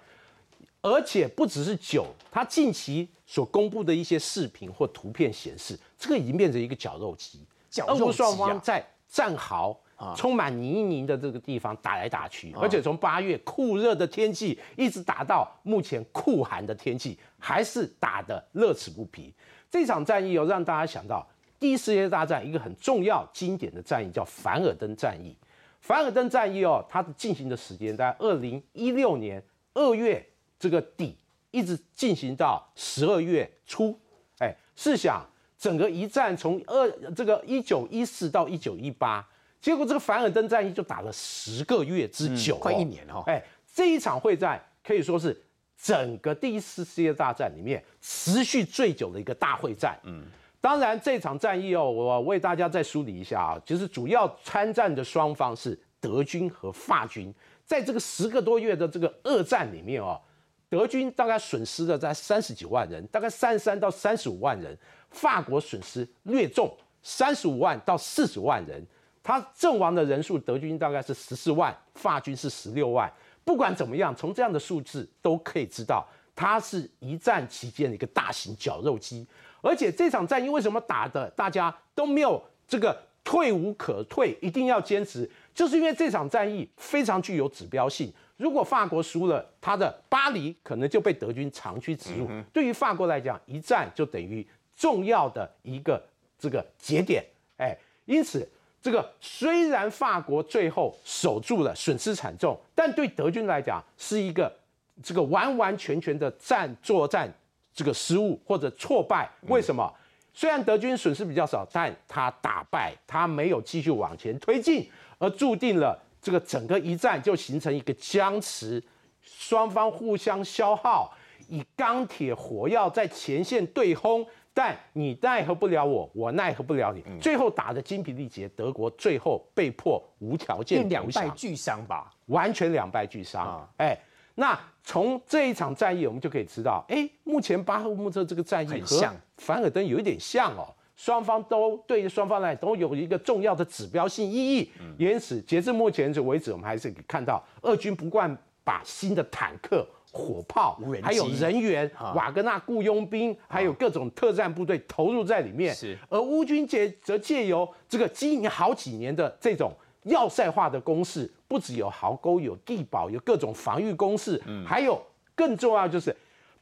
[0.82, 7.46] 而且不只是久，他近期所公布的一些视频或图片显示，这个已经变成一个绞肉机。
[7.86, 9.78] 俄乌双方在战壕
[10.16, 19.34] 充满泥泞的这个地方打来打去，而且从八月酷热的天气一直打到目前酷寒的天气，还是打得乐此不疲。
[19.70, 21.28] 这场战役有让大家想到
[21.60, 25.36] 第一次世界大战一个很重要经典的战役，叫凡尔登战役。
[25.82, 30.26] 凡尔登战役哦，它的进行的时间在二零一六年二月。
[30.58, 31.18] 这个底
[31.52, 34.00] 一直进行到十二月初，
[34.40, 35.24] 哎，试想
[35.60, 39.28] 整个一战从二这个一九一四到一九一八，
[39.66, 45.36] 结果这个凡尔登战役就打了十个月之久，快一年哦，哎，这一场会战可以说是
[45.76, 50.00] 整个第一次世界大战里面持续最久的一个大会战。
[50.04, 50.22] 嗯，
[50.62, 57.34] 当然这场战役哦，我为大家再梳理一下啊，就是主要参战的双方是德军和法军，
[57.66, 60.22] 在这个十个多月的这个二战里面哦。
[60.70, 64.78] 德军大概损失了在三十几万人，大概三十三到三十五万人。
[65.10, 68.86] 法国损失略重，三十五万到四十万人。
[69.26, 73.12] 他阵亡的人数，德军大概是十四万，法军是十六万。
[73.44, 79.26] 不管怎么样，从这样的数字都可以知道，它是一战期间的一个大型绞肉机。
[79.62, 88.14] 而且这场战役为什么打的大家都没有这个退无可退，一定要坚持，就是因为这场战役非常具有指标性。
[88.38, 92.30] 如果法国输了，他的巴黎可能就被德军长驱直入。
[92.54, 96.00] 对于法国来讲，一战就等于重要的一个
[96.38, 97.26] 这个节点。
[97.58, 98.48] 哎，因此
[98.86, 104.56] 这个虽然法国最后守住了，损失惨重，但对德军来讲是一个
[105.02, 107.28] 这个完完全全的战作战
[107.74, 109.28] 这个失误或者挫败。
[109.48, 109.92] 为什么？
[110.36, 116.00] 虽然德军损失比较少，但他打败，他没有继续往前推进，而注定了。
[116.22, 118.84] 这个整个一战就形成一个僵持，
[119.24, 121.12] 双方互相消耗，
[121.48, 124.24] 以钢铁火药在前线对轰，
[124.56, 133.70] 但你奈何不了我，我奈何不了你，最后打得精疲力竭，德国最后被迫无条件两败俱伤吧，完全两败俱伤。
[133.76, 133.96] 哎，
[134.36, 140.74] 那从这一场战役我们就可以知道，哎，目前巴赫穆特这个战役和凡尔登有一点像哦。
[140.96, 149.86] 双方都对于双方来都有一个重要的指标性意义，因此截至目前为止，我们还是可以看到，俄军不断把新的坦克、
[150.16, 155.76] 火炮，还有人员、瓦格纳雇佣兵，还有各种特战部队投入在里面。
[155.76, 159.74] 是，而乌军借则借由这个经营好几年的这种
[160.04, 166.16] 要塞化的攻势，不只有壕沟、有地堡、有各种防御攻势，还有更重要就是。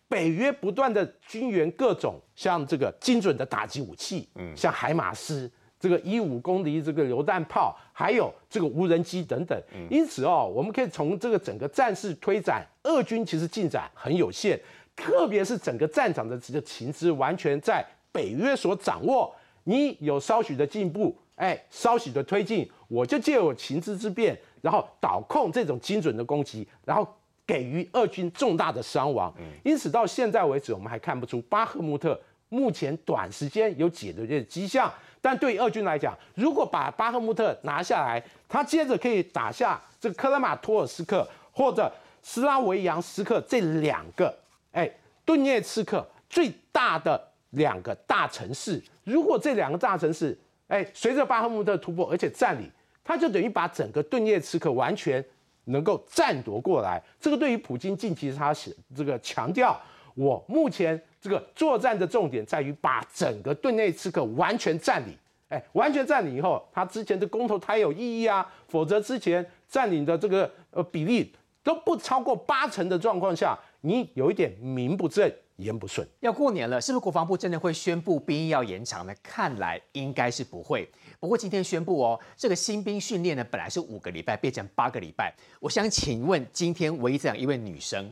[0.10, 5.52] 北约不断的军援各种像这个精准的打击武器，嗯，像海马斯
[5.84, 9.62] 这个一五公里这个榴弹炮，还有这个无人机等等。
[9.90, 14.58] 因此哦，我们可以从这个整个战事推展，俄军其实进展很有限，
[14.96, 19.36] 特别是整个战场的这个情资完全在北约所掌握。
[19.66, 27.06] 你有稍许的进步，哎，稍许的推进，我就借我情资之便，然后导控这种精准的攻击，然后。
[27.46, 29.32] 给予俄军重大的伤亡，
[29.66, 32.18] 因此到现在为止，我们还看不出巴赫穆特
[32.54, 34.92] 目前短时间有解决的迹象。
[35.20, 44.38] 但对俄军来讲，如果把巴赫穆特拿下来，他接着可以打下这个克拉马托尔斯克或者斯拉维扬斯克这两个，
[44.74, 44.90] 哎，
[45.26, 47.20] 顿涅茨克最大的
[47.52, 48.82] 两个大城市。
[49.04, 50.38] 如果这两个大城市，
[50.68, 52.70] 哎，随着巴赫穆特突破而且占领，
[53.04, 55.24] 他就等于把整个顿涅茨克完全。
[55.68, 59.82] 能够占夺过来，这个对于普京近期他是这个强调，
[60.16, 65.16] 我目前这个作战的重点在于把整个顿内茨克完全占领。
[65.50, 76.08] 哎，完全占领以后，他之前的公投才有意义啊，否则之前占领的这个呃比例都不超过八成的状况下，你有一点名不正言不顺。
[76.22, 79.14] 要过年了，是不是国防部真的会宣布兵役要延长呢？
[79.22, 80.90] 看来应该是不会。
[81.20, 85.32] 不过今天宣布哦，这个新兵训练呢，本来是五个礼拜，变成八个礼拜。
[85.60, 88.12] 我想请问，今天唯一这样一位女生，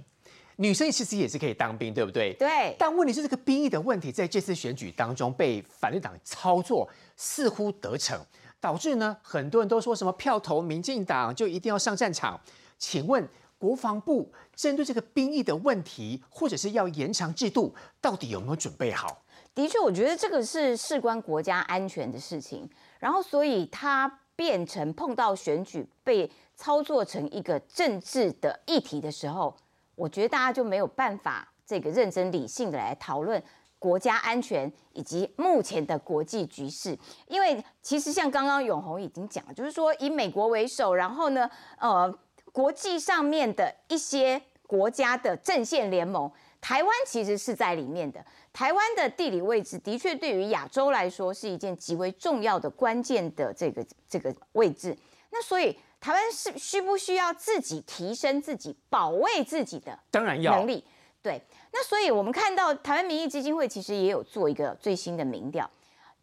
[0.62, 2.36] 女生其实也是可以当兵，对不对？
[2.36, 2.76] 对。
[2.78, 8.20] 但问题是，这个兵役的问题，在这次选举当中被反对党操作，似乎得逞，
[8.60, 12.40] 导致呢，很多人都说什么票投民进党就一定要上战场。
[12.78, 19.24] 请问国防部针对这个兵役的问题，或者是要延长制度，到底有没有准备好？
[19.56, 22.70] 的确，我觉得这个是事关国家安全的事情。
[23.00, 24.20] 然后，所以他。
[24.34, 29.56] 变成碰到选举被操作成一个政治的议题的时候，
[30.02, 33.42] 我觉得大家就没有办法这个认真理性的来讨论
[33.78, 36.98] 国家安全以及目前的国际局势。
[37.28, 42.12] 因为其实像刚刚永红已经讲了，就是说以美国为首，然后呢，呃，
[42.52, 46.32] 国际上面的一些国家的阵线联盟。
[46.60, 48.24] 台湾其实是在里面的。
[48.52, 54.98] 台湾的地理位置的确对于亚洲来说是一件极为重要的关键的这个这个位置。
[55.32, 60.84] 那所以台湾是需不需要自己提升自己保卫自己的当然要能力？
[61.22, 61.42] 对。
[61.72, 65.70] 那所以我们看到台湾民意基金会其实也有做一个最新的民调。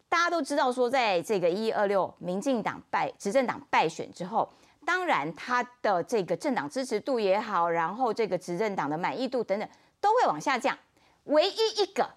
[0.07, 4.47] 大家都知道说，在这个一二六民进党败执政党败选之后，
[4.85, 9.67] 当然他的这个政党支持度也好，然后这个执政党的满意度等等。
[10.01, 10.77] 都会往下降，
[11.25, 12.09] 唯一一个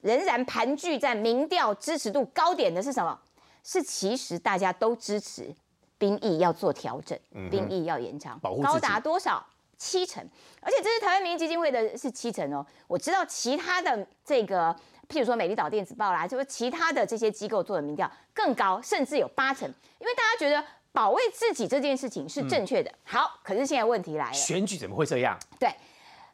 [0.00, 3.18] 仍然盘踞在民调支持度高点的是什么？
[3.64, 5.52] 是其实大家都支持
[6.04, 7.18] 兵役要做调整，
[7.50, 9.44] 兵役要延长，高达多少？
[9.76, 10.22] 七成，
[10.60, 12.64] 而且这是台湾民意基金会的是七成哦。
[12.86, 14.74] 我知道其他的这个，
[15.08, 22.92] 譬如说美丽岛电子报啦，就是其他的这些机构做的民调更高，甚至有八成，因为大家觉得保卫自己这件事情是正确的。
[23.02, 25.38] 好，可是现在问题来了，选举怎么会这样？
[25.58, 25.68] 对。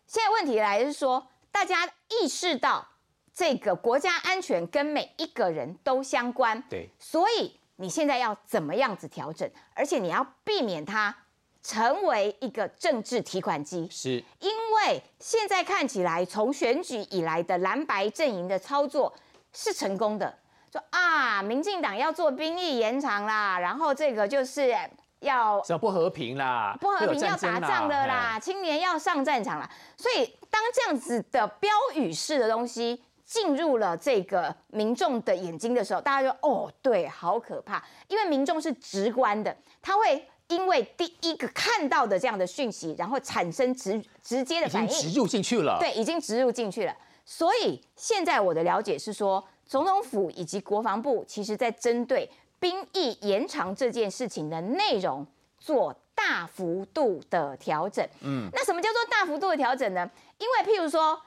[0.06, 2.87] 现在问题来是说，大家意识到
[3.33, 9.51] 这个国家安全跟每一个人都相关，对，所以你现在要怎么样子调整？
[9.75, 11.14] 而且你要避免它
[11.62, 19.12] 成为一个政治提款机，是因为现在看起来从选举以来的蓝白阵营的操作
[19.53, 20.38] 是成功的，
[20.71, 24.75] 说啊，民进党要做兵役延长啦，然后这个就是。
[25.21, 29.71] 要要不和平啦，不和平要打仗的啦，青年要上战场啦。
[29.95, 46.93] 所以当这样子的标语式的东西进入了这个民众的眼睛的时候，大家就哦，对，好可怕，因为民众是直观的，他会因为第一个看到的这样的讯息，然后产生直直接的反应，植入进去了，对，已经植入进去了。
[47.25, 52.29] 所以现在我的了解是说，总统府以及国防部其实在针对。
[52.59, 55.27] 兵役延长这件事情的内容
[55.59, 60.11] 做大幅度的调整，嗯，那什么叫做大幅度的调整呢？
[60.37, 61.19] 因为譬如说，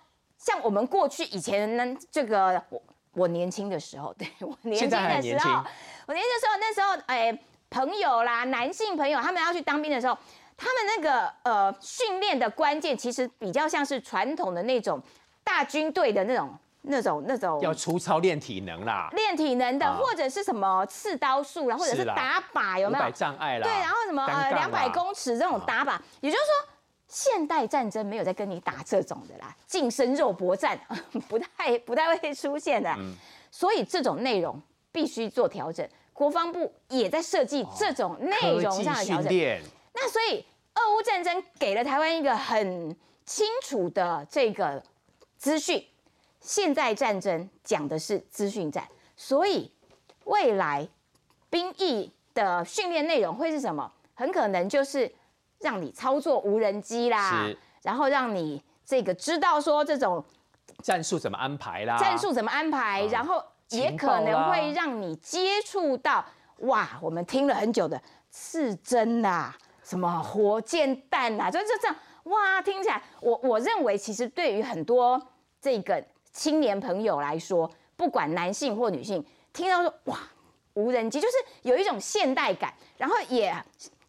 [0.44, 2.82] 像我们过去以前呢，这个我
[3.14, 5.64] 我年轻的时候，对我年轻的时候，
[6.08, 10.18] 我年轻的时候，那时候哎，朋友啦，男性朋友他们要去当兵的时候，
[10.58, 15.02] 他们那个呃训练的关键其实比较像是传统的那种
[15.44, 16.54] 大军队的那种。
[16.86, 23.10] 那种那种要粗糙练体能啦，练体能的，或者是什么刺刀术啦，或者是打靶，有没有？
[23.12, 23.64] 障碍啦。
[23.64, 26.73] 对，然后什么呃两百公尺这种打靶，也就是说，
[27.14, 30.76] 现代战争没有在跟你打这种的啦，近身肉搏战
[31.30, 32.92] 不太不太会出现的，
[33.52, 34.60] 所以这种内容
[34.92, 35.88] 必须做调整。
[36.12, 39.32] 国防部也在设计这种内容上的调整。
[39.94, 42.96] 那所以，俄乌战争给了台湾一个很
[43.26, 44.84] 清楚的这个
[45.38, 45.86] 资讯。
[46.40, 49.72] 现代战争讲的是资讯战，所以
[50.24, 50.88] 未来
[51.52, 53.92] 兵役的训练内容会是什么？
[54.16, 55.12] 很可能就是
[55.64, 57.50] 让你操作无人机啦，
[57.82, 60.24] 然后让你这个知道说这种
[60.84, 66.24] 战术怎么安排啦，战术怎么安排，然后也可能会让你接触到
[66.58, 68.00] 哇，我们听了很久的
[68.30, 69.52] 刺针呐，
[69.84, 71.96] 什么火箭弹呐，就就这样
[72.26, 75.20] 哇，听起来我我认为其实对于很多
[75.60, 76.06] 这个。
[76.34, 79.24] 青年朋友来说，不管男性或女性，
[79.54, 80.18] 听到说哇，
[80.74, 83.56] 无人机就是有一种现代感，然后也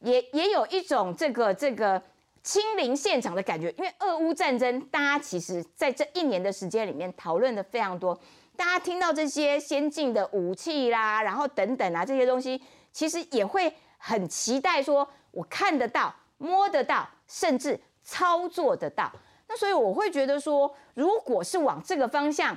[0.05, 2.01] 也也有一种这个这个
[2.43, 3.71] 亲临现场的感觉。
[3.79, 8.19] 因为俄乌战争，大家其实在这一年的时间里面讨论的非常多，
[8.57, 12.63] 大家听到这些先进的武器啦，然后等等啊这些东西，
[12.93, 19.11] 其实也会很期待说，我看得到、摸得到，甚至操作得到。
[19.49, 22.57] 那所以我会觉得说，如果是往这个方向，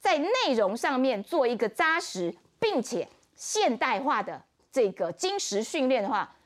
[0.00, 6.36] 在内容上面做一个扎实并且现代化的这个精实训练的话，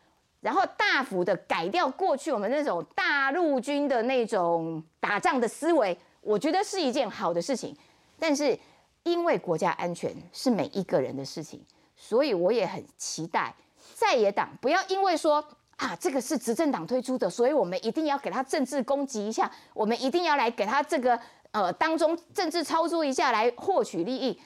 [0.41, 7.77] 然后大幅的改掉过去我们那种大陆军的那种打仗的思维，我觉得是一件好的事情。
[8.19, 8.59] 但是
[9.03, 11.65] 因为国家安全是每一个人的事情，
[11.97, 13.55] 所以我也很期待
[13.95, 15.45] 在野党不要因为说。
[15.81, 21.19] 啊，这个是执政党推出的，所以我们一定要给他政治攻击一下，我们一定要来给他这个
[21.53, 24.39] 呃当中政治操作一下来获取利益。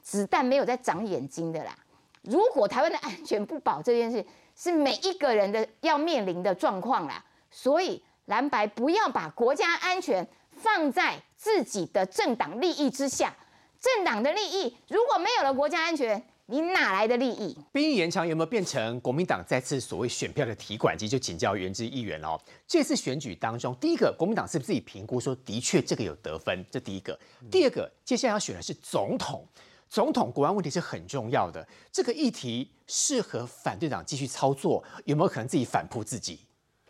[0.00, 1.74] 子弹没有在长眼睛的啦。
[2.22, 4.24] 如果台湾的安全不保这件事，
[4.60, 7.24] 是每一个人的要面临的状况啦。
[7.50, 13.34] 所以蓝白不要把国家安全放在自己的政党利益之下。
[13.80, 17.56] 政党的利益如果没有了国家安全，你哪来的利益？
[17.72, 21.08] 兵役延长有没有变成国民党再次所谓选票的提款机？
[21.08, 22.38] 就请教原之议员哦。
[22.66, 26.62] 这次选举当中，第一个，国民党是不是自己评估说的确这个有得分？
[26.70, 27.18] 这第一个。
[27.50, 29.46] 第二个，接下来要选的是总统，
[29.90, 31.66] 总统国安问题是很重要的。
[31.90, 36.38] 这个议题适合反对党继续操作，有没有可能自己反扑自己？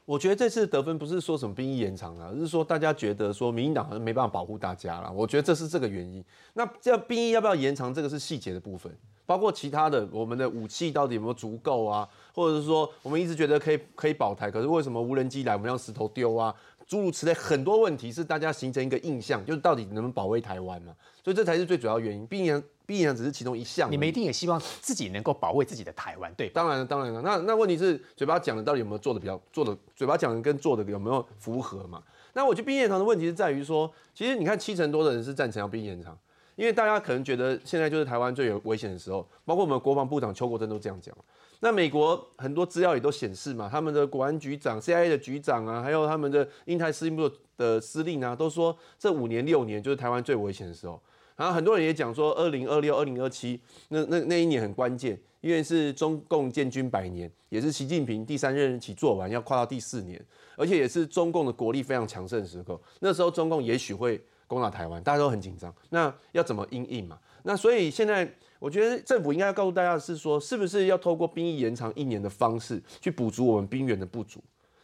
[0.05, 5.11] 我觉得这次得分不是说什么兵役延长啊，而是说大家觉得说民进党好像没办法保护大家了。
[5.11, 6.23] 我觉得这是这个原因。
[6.53, 8.95] 那这兵役要不要延长，这个是细节的部分，
[9.25, 16.55] 包括其他的我们的武器到底有没有足够啊，或者是说我们一直觉得可以可以保台，可是为什么无人机来我们要石头丢啊？
[16.91, 20.93] 诸如此类很多问题是大家形成一个印象，就是到底能不能保卫台湾嘛？
[21.23, 22.27] 所以这才是最主要原因。
[22.27, 26.49] 兵役兵役只是其中一项，你们一定也希望自己能够保卫自己的台湾，对？
[26.49, 27.23] 当然了，当然了。
[27.23, 29.79] 那那问题是嘴巴讲的到底有没有做的比较做的？
[29.95, 32.03] 嘴巴讲的跟做的有没有符合嘛？
[32.33, 36.19] 那我觉得兵役延长的问题是在于说，其实你看七成多的人是赞成要兵役延长，
[36.57, 41.17] 因为大家可能觉得现在就是台湾最有危险的时候，包括我们国防部长邱国正都这样讲。
[41.63, 51.01] 那美国很多资料也都显示嘛，他们的国安局长、CIA 的局长啊，还有他们的印太司令部的司令啊，都说这五年六年就是台湾最危险的时候。
[51.37, 60.23] 然后很多人也讲说，二零二六、二零二七那那那一年很关键，因为是中共建军百年，也是习近平第三任期做完要跨到第四年，
[60.57, 62.81] 而且也是中共的国力非常强盛的时候。
[63.01, 65.75] 那时候中共也许会攻打台湾，大家都很紧张。
[65.91, 67.19] 那要怎么应应嘛？
[67.43, 68.35] 那所以现在。
[68.61, 74.39] 我觉得政府应该要告诉大家的是说，是不是要透过兵役延长一年的方式去补足我们兵员的不足？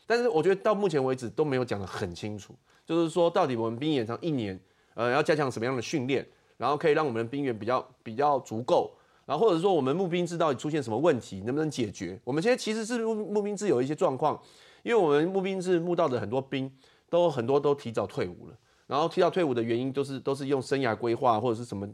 [0.07, 2.55] 但是我觉得到目前为止都没有讲得很清楚，
[2.87, 4.59] 就是说到底我们兵役延长一年，
[4.95, 8.91] 呃，要加强什么样的训练，然后可以让我们的兵员比较比较足够，
[9.27, 12.19] 然后或者说我们募兵制到底出现什么问题，能不能解决？
[12.25, 14.41] 我们现在其实是募募兵制有一些状况，
[14.85, 16.73] 因为我们募兵制募到的很多兵
[17.11, 18.57] 都很多都提早退伍了，
[18.87, 21.87] 然后提早退伍的原因都是都是用生涯规划或者是什么。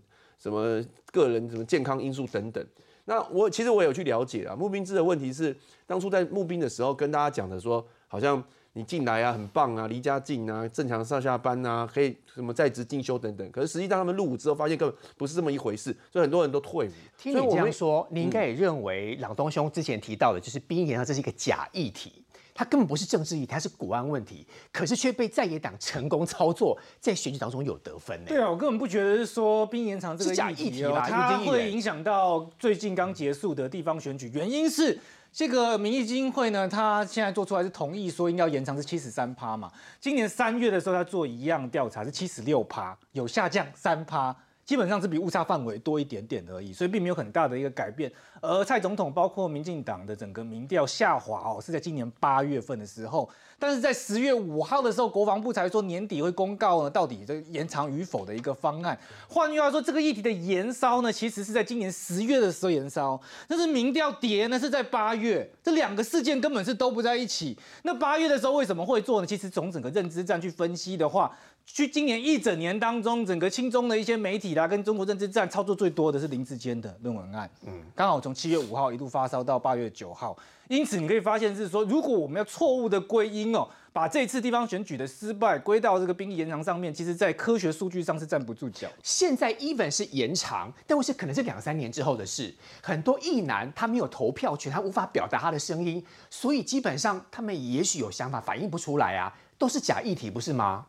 [0.42, 2.66] 什么个人什么健康因素等等，
[3.04, 4.56] 那我其实我有去了解啊。
[4.56, 13.48] 募兵制的问题是，当初在募兵的时候跟大家讲的说，好像你进来啊很棒啊，离家近啊，正常上下班啊，可以什么在职进修等等。
[13.52, 16.92] 可是实际上他们入伍之后发现根本不是这么一回事，所以很多人都退伍。
[17.16, 22.21] 听你这样说，你应该也认为朗东兄之前提到的，就是兵役延长这是一个假议题。
[22.54, 28.26] 它根本不是政治议题，它是国安问题，可是却被在野党成功操作，在选举当中有得分呢。
[28.28, 34.30] 对啊，我根本不觉得是说兵延长这个议题哦，它会影响到最近刚结束的地方选举。
[34.34, 34.98] 原因是
[35.32, 39.70] 这个民意基金会呢，它现在做出来是同意说应该延长是七十三趴嘛。
[40.00, 44.36] 今年三月的时候，他做一样调查是七十六趴，有下降三趴。
[44.64, 48.10] 基本上是比误差范围多一点点而已，所以并没有很大的一个改变。
[48.40, 58.98] 而蔡总统包括民进党的整个民调下滑哦，是在今年八月份的时候，但是在十月五号的时候，国防部才说年底会公告呢，到底这延长与否的一个方案。
[59.28, 67.56] 换句话说，这个议题的延烧呢，其实是在今年十月的时候延烧，但是民调跌呢是在八月，这两个事件根本是都不在一起。
[67.82, 69.26] 那八月的时候为什么会做呢？
[69.26, 71.36] 其实从整个认知战去分析的话。
[71.64, 77.48] 去今年一整年当中，整个青中的一些媒体啦，跟中国政治站操作最多的是林志坚的论文案。
[77.64, 80.36] 嗯，刚好从七月五号一度发烧到八月九号，
[80.68, 88.88] 因此你可以发现是说，如果我们要错误的归因哦，把这次地方选举的失败归到这个兵役延长上面，其实在科学数据上是站不住脚。
[89.02, 92.52] 现在 even 是延长，但是可能是两三年之后的事。
[92.82, 100.86] 很多意男他没有投票权，他无法表达他的声音，所以基本上他们也许有想法，反映不出来啊，都是假议题，不是吗？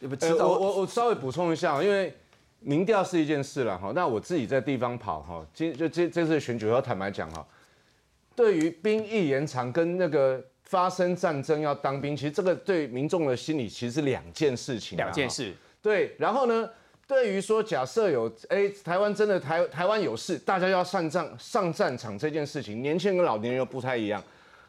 [0.00, 2.10] 呃，我我我稍微补充一下，因为
[2.60, 3.92] 民调是一件事了哈。
[3.94, 7.46] 那我自己在地方跑哈，今就这这次选举要坦白讲哈，
[8.34, 14.96] 对于兵役延长跟那个发生战争要当兵，其实这个对民众的心理其实是两件事情。
[14.96, 15.52] 两件事。
[15.82, 16.66] 对，然后呢，
[17.06, 24.22] 对于说假设有哎台湾真的台台湾有事，大家要上战上战场这件事情，年轻人跟老年人又不太一样。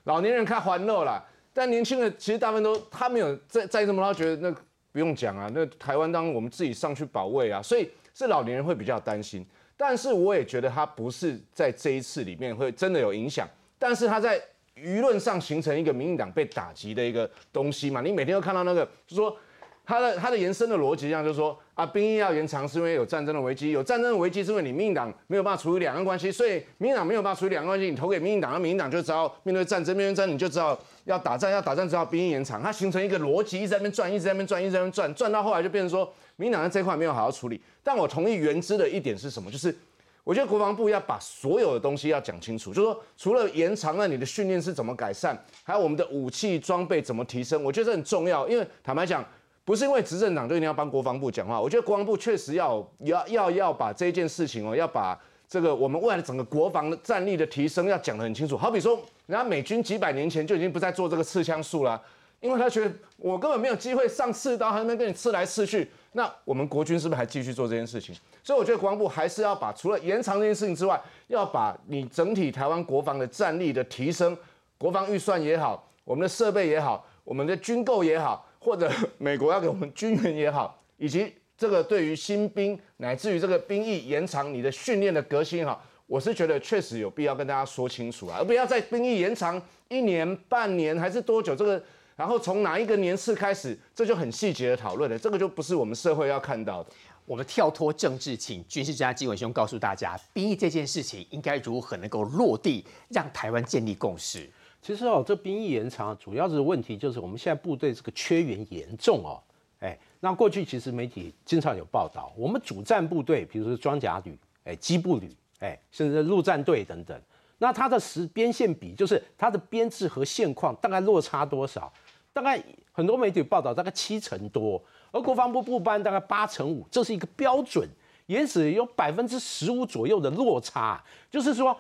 [0.04, 1.24] 老年人看欢乐啦，
[1.54, 4.54] 但年轻人其实大部分都他没有在在这么他觉得那。
[4.92, 9.46] 不用讲啊，那台湾当我们自己上去保卫啊，所以是老年人会比较担心。
[9.78, 13.48] 但是我也觉得他不是在这一次里面会真的有影响，
[13.80, 14.42] 但是他在
[14.76, 18.02] 舆论上形成一个民进党被打击的一个东西嘛。
[18.02, 19.36] 你每天都看到那个，就说。
[19.84, 37.62] 它的它的延伸的逻辑上就是说啊，兵役要延长是因为有战争的危机，有战争的危机是因为你民进党没有办法处理两岸关系，所以民进党没有办法处理两岸关系，你投给民进党，那民进党就只好面对战争，面对战争你就知道要打仗，要打仗只好兵役延长，它形成一个逻辑，一直在那边转，一直在那边转，一直在那边转，转到后来就变成说民党在这块没有好好处理。
[37.84, 39.52] 但我同意原知的一点是什么？
[39.52, 39.76] 就是
[40.24, 49.26] 我觉得国防部要把所有的东西要讲清楚，就是说除了延长了你的训练是怎么改善，还有我们的武器装备怎么提升，我觉得这很重要，因为坦白讲。
[49.64, 55.18] 不是因为执政党就一定要帮国防部讲话，我觉得国防部确实要要要要把这件事情哦，要把
[55.52, 58.56] 这个我们未来的整个国防的战力的提升要讲得很清楚。
[58.56, 58.96] 好比说，
[59.26, 62.02] 人家美军几百年前就已经不再做这个刺枪术了，
[62.40, 65.86] 因为他觉得我根本没有机会上刺刀，还能跟你刺来刺去。
[66.14, 68.16] 那我们国军是不是还继续做这件事情？
[68.42, 70.98] 所以我觉得国防部还是要把除了延长这件事情之外，
[71.28, 74.38] 要把你整体台湾国防的战力的提升，
[74.78, 91.80] 国防预算也好，我们的设备也好，我们的军购也好，或者美国要给我们军援也好，以及这个对于新兵乃至于这个兵役延长你的训练的革新哈，我是觉得确实有必要跟大家说清楚啊，而不要在兵役延长一年、半年还是多久这个。
[92.16, 95.20] 然后从哪一个年次开始，这就很细节的讨论了。
[95.20, 96.90] 这个就不是我们社会要看到的。
[97.26, 104.50] 我们跳脱政治，请军事专家金文兄告诉大家，兵役这件事情应该如何能够落地，让台湾建立共识。
[104.82, 109.40] 其实哦，这兵役延长主要的问题就是我们现在部队这个缺员严重哦。
[109.80, 117.20] 哎，那过去其实媒体经常有报道，我们主战部队，比如说装甲旅、哎机步旅、哎甚至陆战队等等，
[117.58, 121.92] 那它的实边线比，就是它的编制和现况大概落差多少？
[122.32, 127.86] 大概很多媒体报道，大概七成多，而国防部部班大概八成五，这是一个标准，
[128.28, 131.76] 因此有百分之十五左右的落差，就是说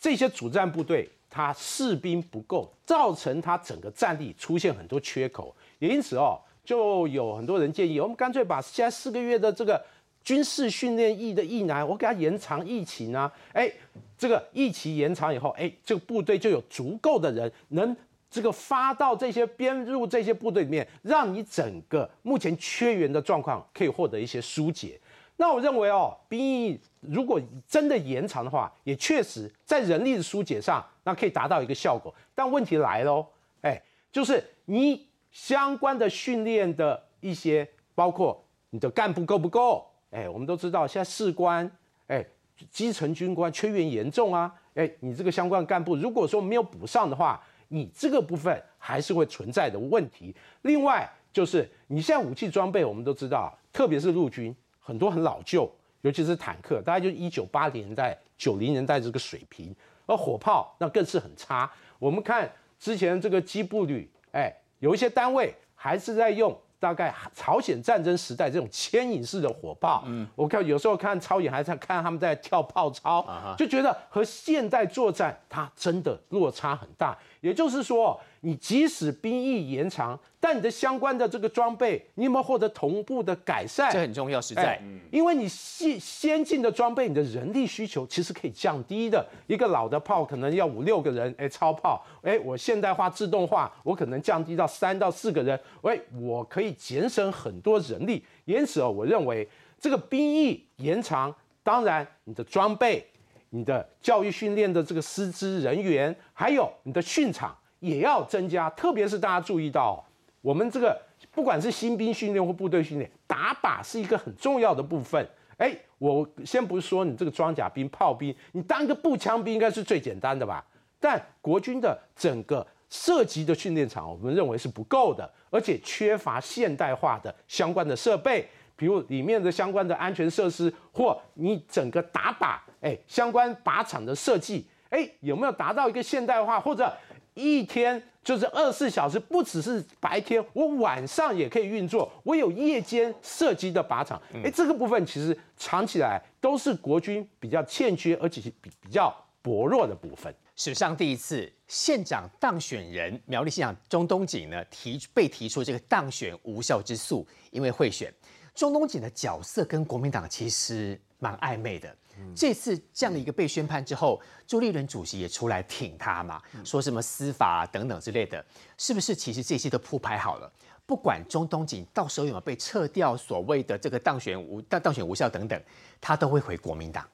[0.00, 9.80] 这些主战部队他士兵不够，造成他整个战力出现很多缺口，也因此哦，就有很多人建议，我们干脆把现在四个月的这个
[10.22, 13.70] 军事训练役的役男，我给他延长役期呢，哎，
[14.16, 17.96] 这个役期延长以后，哎，这个部队就有足够的人能。
[18.30, 24.98] 这个发到这些编入这些部队里面，让你整个目前缺员的状况可以获得一些疏解。
[25.36, 32.12] 那我认为哦，兵役如果真的延长的话，也确实在人力的疏解上，那可以达到一个效果。
[32.34, 33.24] 但问题来喽，
[33.60, 39.84] 哎，就是你相关的训练的一些，包括你的干部够不够？
[40.10, 41.68] 哎，我们都知道现在士官，
[42.06, 42.24] 哎，
[42.70, 44.54] 基层军官缺员严重啊。
[44.74, 50.32] 哎，你这个相关干部如果说没有补上的话，你这个部分还是会存在的问题。
[50.62, 55.68] 另外，就是你现在武器装备，我们都知道，特别是陆军，很多很老旧，
[56.02, 59.74] 尤其是坦克，大概就一九八零年代、九零年代这个水平。
[60.06, 61.68] 而火炮那更是很差。
[61.98, 64.54] 我们看之前这个机步旅，哎，
[64.84, 66.54] 有一些单位还是在用。
[66.80, 73.24] 大概朝鲜战争时代这种牵引式的火炮，嗯，我看有时候看超演还在看他们在跳炮操，
[73.56, 77.16] 就觉得和现代作战它真的落差很大。
[77.44, 78.18] 也就是说。
[78.46, 83.90] 你即使兵役延长，但你的相关的这个装备，你有没有获得同步的改善？
[83.90, 84.78] 这很重要，实在。
[85.10, 89.26] 因为你先先进的装备，你的人力需求其实可以降低的。
[89.46, 98.22] 一个老的炮可能要五六个人，哎，超炮，哎，我现代化、自动化，我可能降低到三到四个人，喂，我可以节省很多人力。
[98.44, 99.48] 因此哦，我认为
[99.80, 103.06] 这个兵役延长，当然你的装备、
[103.54, 107.56] 你的教育训练的这个师资人员，还有你的训场。
[107.80, 110.02] 也要增加，特别是大家注意到，
[110.40, 110.98] 我们这个
[111.30, 115.28] 不管是新兵训练或部队训练，打靶是一个很重要的部分。
[115.58, 120.64] 哎，我先不是说你这个装甲兵、炮兵，你当个步枪兵应该是最简单的吧？
[120.98, 136.92] 但国军的整个涉及的训练场，我们认为是不够的，而且缺乏现代化的相关的设备，比如里面的相关的安全设施，或你整个打靶，哎，相关靶场的设计，哎，有没有达到一个现代化或者？
[137.36, 142.08] 一天就是二十四小时，不只是白天，我晚上也可以运作。
[142.22, 149.12] 我有夜间射击的靶场，哎，这个部分其实藏起来都是国军比较欠缺，而且是比比较
[149.42, 150.32] 薄弱的部分。
[150.54, 158.14] 史上第一次县长当选人苗栗县长钟东锦呢提被提出这个当选无效之诉，因为贿选。
[158.54, 161.94] 钟东锦的角色跟国民党其实蛮暧昧的。
[162.32, 168.44] 这次这样的一个被宣判之后，朱立伦主席也出来挺他嘛，说什么司法等等之类的，
[168.78, 169.16] 是不是？
[169.16, 170.48] 其实这些都铺排好了，
[170.86, 175.60] 不管中东锦到时候有没有被撤掉所谓的这个当选无当当选无效等等，
[176.00, 177.04] 他都会回国民党。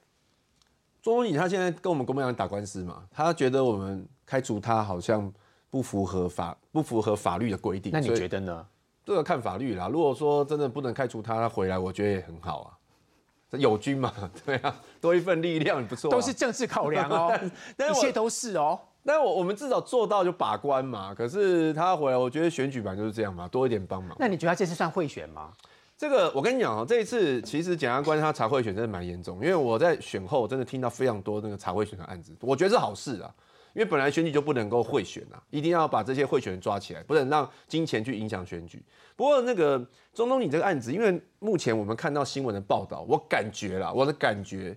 [1.01, 5.33] 中东锦他现在跟我们国民党打官司嘛，他觉得我们开除他好像
[5.71, 7.91] 不符合法不符合法律的规定。
[7.91, 8.67] 那你觉得呢？
[9.05, 9.87] 这个看法律啦。
[9.87, 12.77] 如果说真的不能开除他，他回来，我觉得也很好啊。
[13.57, 14.13] 友军嘛，
[14.45, 16.09] 对啊，多一份力量不错。
[16.09, 17.37] 都是政治考量哦，
[17.91, 18.79] 一切都是哦。
[19.03, 21.13] 但我我们至少做到就把关嘛。
[21.13, 24.15] 可是他回来，我觉得选举版就是这样嘛，多一点帮忙。
[24.19, 25.51] 那你觉得他这次算贿选吗？
[25.97, 33.29] 这个我跟你讲哦，这一次其实检察官他查贿选真的蛮严重，因为我在选后真的听到非常多那个查贿选的案子，我觉得是好事啊。
[33.73, 38.83] 因为本来选举就不能够贿选啊，一定要把这些贿选人抓起来，不能让金钱去影响选举。
[39.15, 39.77] 不过那个
[40.13, 44.75] 中东你这个案子，因为目前我们看到新闻的报道，我感觉啦，我的感觉，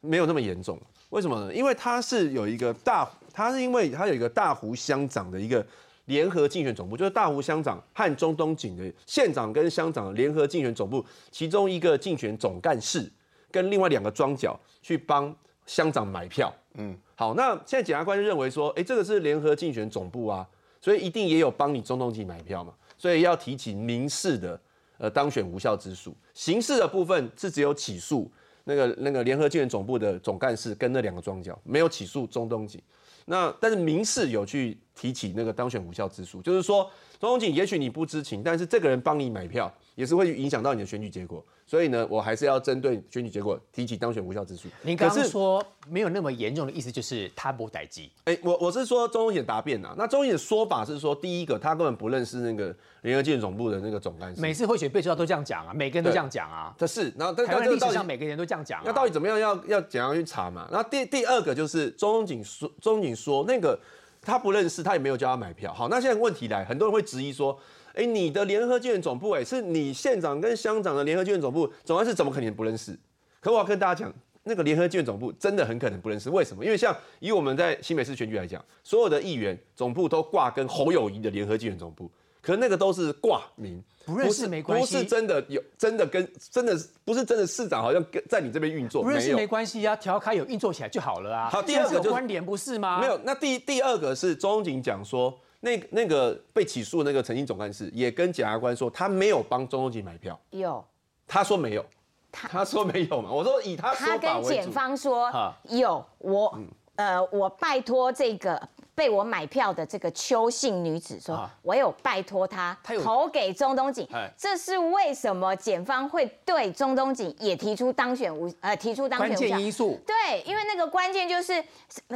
[0.00, 0.78] 没有那么严重。
[1.10, 1.54] 为什么呢？
[1.54, 5.64] 因为他是有一个大，他是因为他有一个大湖乡长的一个
[6.06, 13.10] 联合竞选总部，就是大湖乡长和中东锦的县长跟乡长联合竞选总部，其中一个竞选总干事
[13.50, 15.34] 跟另外两个庄脚去帮
[15.66, 16.52] 乡长买票。
[16.74, 20.46] 嗯，好，那现在检察官就认为说，哎，这个是联合竞选总部啊，
[20.80, 24.60] 所以一定也有帮你中东籍买票嘛，所以要提起民事的
[24.98, 28.30] 呃当选无效之诉，刑事的部分是只有起诉。
[28.66, 32.82] 那个那个联合竞选总部的总干事跟那两个庄脚没有起诉中东籍，
[33.26, 36.84] 那但是民事有去提起那个当选无效之诉，就是说
[37.18, 41.44] 中东锦也许你不知情，但是这个人帮你买票，也是会影响到你的选举结果。
[41.66, 44.68] 所以呢，我还是要针对选举结果提起当选无效之诉。
[44.82, 48.10] 您刚刚说没有那么严重的意思，就是他不逮鸡。
[48.24, 49.94] 哎，我我是说中东锦答辩啊。
[49.96, 54.42] 那中东锦的说法是说，第一个他根本不认识那个联合竞选总部的那个总干事。
[54.42, 56.74] 每次会选被知道都这样讲啊，每个人都这样讲啊。
[56.76, 58.82] 这是，然后但台湾历史上每个人都这样讲。
[58.84, 59.40] 那到底怎么样？
[59.40, 60.68] 要要怎样去查嘛？
[60.70, 63.78] 然后第第二个就是中东锦说，中东锦说那个
[64.24, 65.72] 他不认识，他也没有叫他买票。
[65.72, 67.58] 好，那现在问题来，很多人会质疑说。
[67.96, 72.98] 哎，你的联合建总部，哎，是你县长跟乡长的联合建总部，总干事怎么可能不认识？
[73.40, 74.12] 可我要跟大家讲，
[74.42, 76.28] 那个联合建总部真的很可能不认识。
[76.28, 76.64] 为什么？
[76.64, 82.10] 因为像以我们在新北市选举来讲，所有的议员总部都挂跟侯友谊的联合建总部，
[82.44, 91.48] 可那个都是挂名，不认识没关系，不是真的有，真的跟真的不是真的市长，好像跟在你这边运作，不认识没关系啊，调开有运作起来就好了啊。
[91.50, 93.00] 好，第二个就关联不是吗？
[93.00, 95.36] 没有，那第第二个是钟景讲说。
[95.60, 100.38] 那那个被起诉那个曾经总干事也跟检察官说，他没有帮中东锦买票。
[100.50, 100.84] 有，
[101.26, 101.82] 他说没有，
[102.30, 103.32] 他说没有嘛。
[103.32, 105.32] 我说以他他跟检方说
[105.70, 106.60] 有，我
[106.96, 108.60] 呃我拜托这个。
[108.94, 115.54] 被我买票的这个邱姓女子说：“我有拜托她投给中东锦，这是为什么？
[115.56, 120.00] 检方会对中东锦也提出当选无呃提出当选无关键因素。
[120.06, 121.62] 对，因为那个关键就是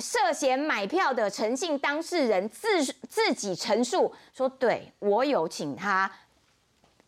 [0.01, 6.11] 涉嫌买票的诚信当事人自自己陈述说，对我有请他。”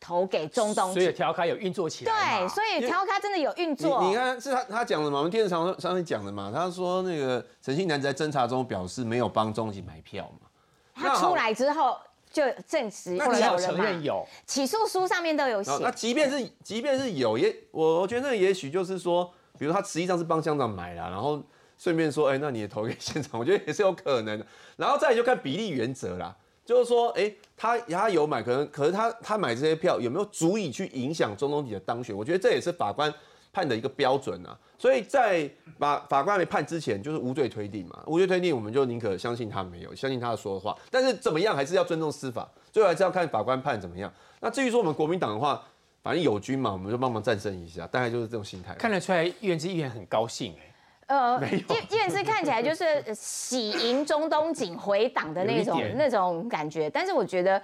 [0.00, 2.40] 投给中东，所以调卡有运作起来。
[2.40, 4.02] 对，所以调卡真的有运作。
[4.02, 5.18] 你看，是他他讲的嘛？
[5.18, 6.50] 我们电视上上面讲的嘛？
[6.52, 10.48] 他说那个陈姓男子在侦查中表示没有帮中锦买票嘛。
[10.94, 11.96] 他出来之后
[12.30, 15.70] 就证实有人承认有，起诉书上面都有写。
[15.82, 21.42] 那即便是即便是有，也我我觉得那也许就是说，比如他实际上是帮乡长买了，然后
[21.76, 24.46] 顺便说，哎，那你也投给县长，我觉得也是有可能的。
[24.76, 26.34] 然后再就看比例原则啦。
[26.70, 32.16] 就是说，哎，他他有买，可能可是他他买这些票有没有足以去影响中东体的当选？
[32.16, 33.12] 我觉得这也是法官
[33.52, 34.56] 判的一个标准啊。
[34.78, 35.50] 所以在
[35.80, 38.00] 把法官没判之前，就是无罪推定嘛。
[38.06, 40.78] 无罪推定，我们就宁可相信他没有，相信他的说的话。
[40.92, 44.12] 但是怎么样，还是要尊重司法，最后还是要看法官判怎么样。
[44.38, 45.60] 那至于说我们国民党的话，
[46.04, 48.74] 反正友军嘛，我们就帮忙战胜一下，大概就是这种心态。
[48.76, 50.69] 看得出来，议员之议员很高兴哎。
[51.10, 51.58] 呃，叶
[51.90, 57.60] 叶是看起来就是喜迎中东锦回党的那种那种感觉，但是我觉得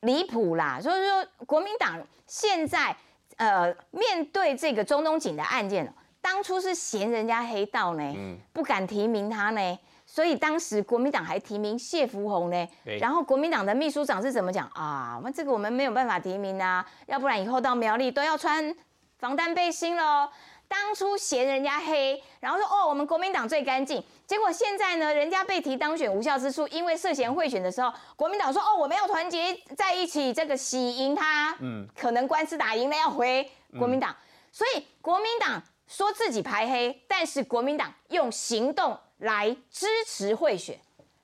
[0.00, 0.80] 离谱啦。
[0.80, 2.94] 所以说，国民党现在
[3.36, 12.68] 呃面对这个中东锦的案件，当初是嫌人家黑道呢，不敢提名他呢，所以当时国民党还提名谢福洪呢。
[12.98, 15.20] 然后国民党的秘书长是怎么讲啊？
[15.22, 18.74] 那这个我们没有办法提名啊，要不然以后到苗栗都要穿
[19.20, 20.28] 防弹背心喽。
[20.68, 24.02] 当初嫌人家黑，然后说哦，我们国民党最干净。
[24.26, 31.56] 结果现在呢，人家被提当选无效之处，因为涉嫌贿选的时候，国民党说哦，我们要团结在一起，这个喜赢他。
[31.60, 33.48] 嗯，可能官司打赢了要回
[33.78, 34.14] 国民党，
[34.50, 40.78] 所以国民党说自己排黑，但是国民党用行动来支持贿选，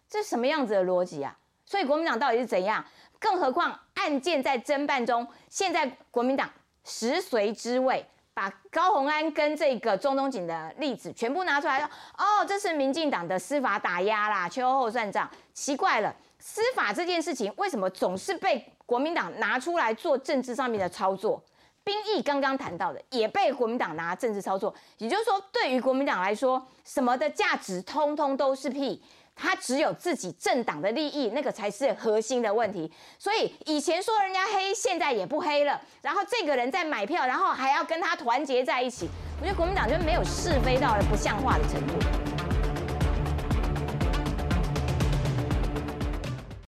[0.09, 1.37] 这是什么样子的逻辑啊？
[1.65, 2.85] 所以国民党到底是怎样？
[3.19, 6.49] 更何况案件在侦办中，现在国民党
[6.85, 8.07] 食髓知味。
[8.35, 15.29] 把高鸿安跟这个中东锦的例子全部拿出来，说哦，这是民进党的司法打压啦，秋后算账。
[15.53, 21.43] 奇怪了，司法这件事情为什么总是被国民党拿出来做政治上面的操作？
[21.85, 29.03] 兵役刚刚谈到的也被国民党拿政治操作，也就是说，对于国民党来说，什么的价值通通都是屁。
[29.35, 32.91] 他只有自己政党的利益，那个才是核心的问题。
[33.19, 35.81] 所以以前说人家黑，现在也不黑了。
[36.01, 39.09] 然后这个人在买票，然后还要跟他团结在一起。
[39.41, 42.32] 我觉得国民党就没有是非到了不像话的程度。